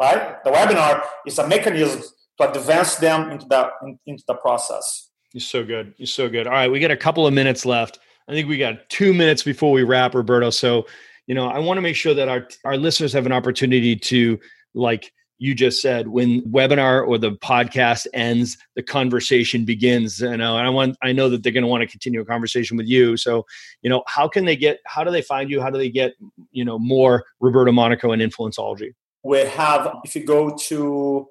Right? 0.00 0.42
The 0.42 0.50
webinar 0.50 1.02
is 1.26 1.38
a 1.38 1.46
mechanism 1.46 2.02
to 2.40 2.50
advance 2.50 2.96
them 2.96 3.30
into 3.30 3.46
the 3.46 3.70
in, 3.82 3.98
into 4.06 4.24
the 4.26 4.34
process. 4.34 5.10
You're 5.32 5.40
so 5.40 5.64
good. 5.64 5.94
You're 5.96 6.06
so 6.06 6.28
good. 6.28 6.46
All 6.46 6.52
right, 6.52 6.70
we 6.70 6.80
got 6.80 6.90
a 6.90 6.96
couple 6.96 7.26
of 7.26 7.34
minutes 7.34 7.66
left. 7.66 7.98
I 8.28 8.32
think 8.32 8.48
we 8.48 8.56
got 8.56 8.88
two 8.88 9.12
minutes 9.12 9.42
before 9.42 9.72
we 9.72 9.82
wrap, 9.82 10.14
Roberto. 10.14 10.50
So 10.50 10.86
you 11.26 11.34
know, 11.34 11.46
I 11.46 11.58
want 11.58 11.78
to 11.78 11.82
make 11.82 11.96
sure 11.96 12.14
that 12.14 12.28
our 12.28 12.48
our 12.64 12.76
listeners 12.76 13.12
have 13.12 13.26
an 13.26 13.32
opportunity 13.32 13.96
to 13.96 14.38
like 14.74 15.12
you 15.38 15.54
just 15.54 15.82
said 15.82 16.08
when 16.08 16.40
webinar 16.42 17.06
or 17.06 17.18
the 17.18 17.32
podcast 17.32 18.06
ends 18.14 18.56
the 18.76 18.82
conversation 18.82 19.64
begins 19.64 20.20
you 20.20 20.36
know 20.36 20.56
and 20.56 20.66
i 20.66 20.70
want 20.70 20.96
i 21.02 21.12
know 21.12 21.28
that 21.28 21.42
they're 21.42 21.52
going 21.52 21.62
to 21.62 21.68
want 21.68 21.82
to 21.82 21.88
continue 21.88 22.20
a 22.20 22.24
conversation 22.24 22.76
with 22.76 22.86
you. 22.86 23.16
So 23.16 23.44
you 23.82 23.90
know 23.90 24.04
how 24.06 24.28
can 24.28 24.44
they 24.44 24.56
get 24.56 24.78
how 24.86 25.04
do 25.04 25.10
they 25.10 25.22
find 25.22 25.50
you? 25.50 25.60
How 25.60 25.70
do 25.70 25.78
they 25.78 25.90
get 25.90 26.14
you 26.50 26.64
know 26.64 26.78
more 26.78 27.24
roberto 27.40 27.72
monaco 27.72 28.12
and 28.12 28.22
influenceology? 28.22 28.94
We 29.22 29.40
have 29.40 29.96
if 30.04 30.14
you 30.14 30.24
go 30.24 30.56
to 30.68 31.28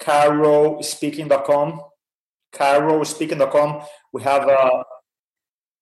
chirospeaking.com 0.00 1.80
chirospeaking.com 2.54 3.82
we 4.12 4.22
have 4.22 4.48
uh 4.48 4.82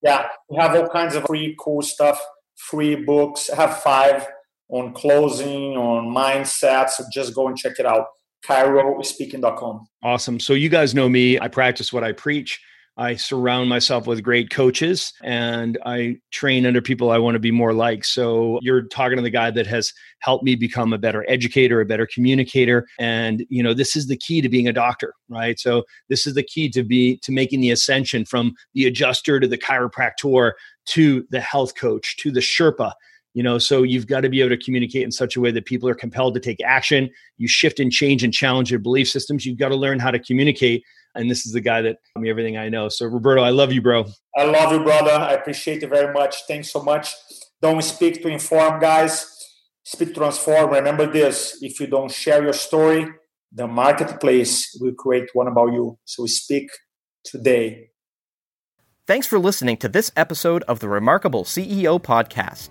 yeah 0.02 0.28
we 0.48 0.56
have 0.56 0.76
all 0.76 0.88
kinds 0.88 1.14
of 1.14 1.24
free 1.24 1.56
cool 1.58 1.82
stuff 1.82 2.20
free 2.68 2.96
books. 2.96 3.50
I 3.50 3.56
have 3.56 3.82
five 3.82 4.26
on 4.68 4.92
closing, 4.92 5.76
on 5.76 6.14
mindset. 6.14 6.90
So 6.90 7.04
just 7.12 7.34
go 7.34 7.48
and 7.48 7.56
check 7.56 7.78
it 7.78 7.86
out. 7.86 8.06
ChiroSpeaking.com. 8.46 9.86
Awesome. 10.02 10.40
So 10.40 10.54
you 10.54 10.68
guys 10.68 10.94
know 10.94 11.08
me. 11.08 11.38
I 11.38 11.48
practice 11.48 11.92
what 11.92 12.04
I 12.04 12.12
preach. 12.12 12.60
I 12.96 13.16
surround 13.16 13.68
myself 13.68 14.06
with 14.06 14.22
great 14.22 14.50
coaches 14.50 15.12
and 15.22 15.78
I 15.86 16.18
train 16.32 16.66
under 16.66 16.82
people 16.82 17.10
I 17.10 17.18
want 17.18 17.34
to 17.34 17.40
be 17.40 17.50
more 17.50 17.72
like. 17.72 18.04
So 18.04 18.58
you're 18.62 18.82
talking 18.82 19.16
to 19.16 19.22
the 19.22 19.30
guy 19.30 19.50
that 19.50 19.66
has 19.66 19.92
helped 20.18 20.44
me 20.44 20.54
become 20.54 20.92
a 20.92 20.98
better 20.98 21.24
educator, 21.28 21.80
a 21.80 21.86
better 21.86 22.06
communicator. 22.12 22.86
And, 22.98 23.44
you 23.48 23.62
know, 23.62 23.72
this 23.72 23.96
is 23.96 24.08
the 24.08 24.16
key 24.16 24.40
to 24.42 24.48
being 24.48 24.68
a 24.68 24.72
doctor, 24.72 25.14
right? 25.28 25.58
So 25.58 25.84
this 26.08 26.26
is 26.26 26.34
the 26.34 26.42
key 26.42 26.68
to 26.70 26.82
be 26.82 27.18
to 27.22 27.32
making 27.32 27.60
the 27.60 27.70
ascension 27.70 28.24
from 28.24 28.54
the 28.74 28.86
adjuster 28.86 29.40
to 29.40 29.48
the 29.48 29.58
chiropractor 29.58 30.52
to 30.86 31.24
the 31.30 31.40
health 31.40 31.76
coach 31.76 32.16
to 32.18 32.30
the 32.30 32.40
Sherpa 32.40 32.92
you 33.34 33.42
know 33.42 33.58
so 33.58 33.82
you've 33.82 34.06
got 34.06 34.20
to 34.20 34.28
be 34.28 34.40
able 34.40 34.50
to 34.50 34.62
communicate 34.62 35.02
in 35.02 35.12
such 35.12 35.36
a 35.36 35.40
way 35.40 35.50
that 35.50 35.64
people 35.64 35.88
are 35.88 35.94
compelled 35.94 36.34
to 36.34 36.40
take 36.40 36.60
action. 36.62 37.10
You 37.38 37.48
shift 37.48 37.80
and 37.80 37.92
change 37.92 38.22
and 38.24 38.32
challenge 38.32 38.70
your 38.70 38.80
belief 38.80 39.08
systems. 39.08 39.46
You've 39.46 39.58
got 39.58 39.68
to 39.68 39.76
learn 39.76 39.98
how 39.98 40.10
to 40.10 40.18
communicate 40.18 40.82
and 41.14 41.28
this 41.28 41.44
is 41.44 41.52
the 41.52 41.60
guy 41.60 41.82
that 41.82 41.96
taught 42.14 42.22
me 42.22 42.30
everything 42.30 42.56
i 42.56 42.68
know. 42.68 42.88
So 42.88 43.06
roberto 43.06 43.42
i 43.42 43.50
love 43.50 43.72
you 43.72 43.82
bro. 43.82 44.06
I 44.36 44.44
love 44.44 44.72
you 44.72 44.82
brother. 44.82 45.12
I 45.12 45.32
appreciate 45.32 45.82
you 45.82 45.88
very 45.88 46.12
much. 46.12 46.36
Thanks 46.46 46.72
so 46.72 46.82
much. 46.82 47.14
Don't 47.62 47.82
speak 47.82 48.22
to 48.22 48.28
inform 48.28 48.80
guys. 48.80 49.36
Speak 49.84 50.08
to 50.08 50.14
transform. 50.14 50.70
Remember 50.70 51.06
this 51.06 51.58
if 51.62 51.80
you 51.80 51.86
don't 51.86 52.10
share 52.10 52.42
your 52.42 52.52
story 52.52 53.06
the 53.52 53.66
marketplace 53.66 54.76
will 54.80 54.94
create 54.94 55.28
one 55.32 55.48
about 55.48 55.72
you. 55.72 55.98
So 56.04 56.26
speak 56.26 56.70
today. 57.24 57.90
Thanks 59.06 59.26
for 59.26 59.38
listening 59.38 59.76
to 59.78 59.88
this 59.88 60.12
episode 60.16 60.62
of 60.64 60.78
the 60.78 60.88
Remarkable 60.88 61.44
CEO 61.44 62.00
Podcast. 62.00 62.70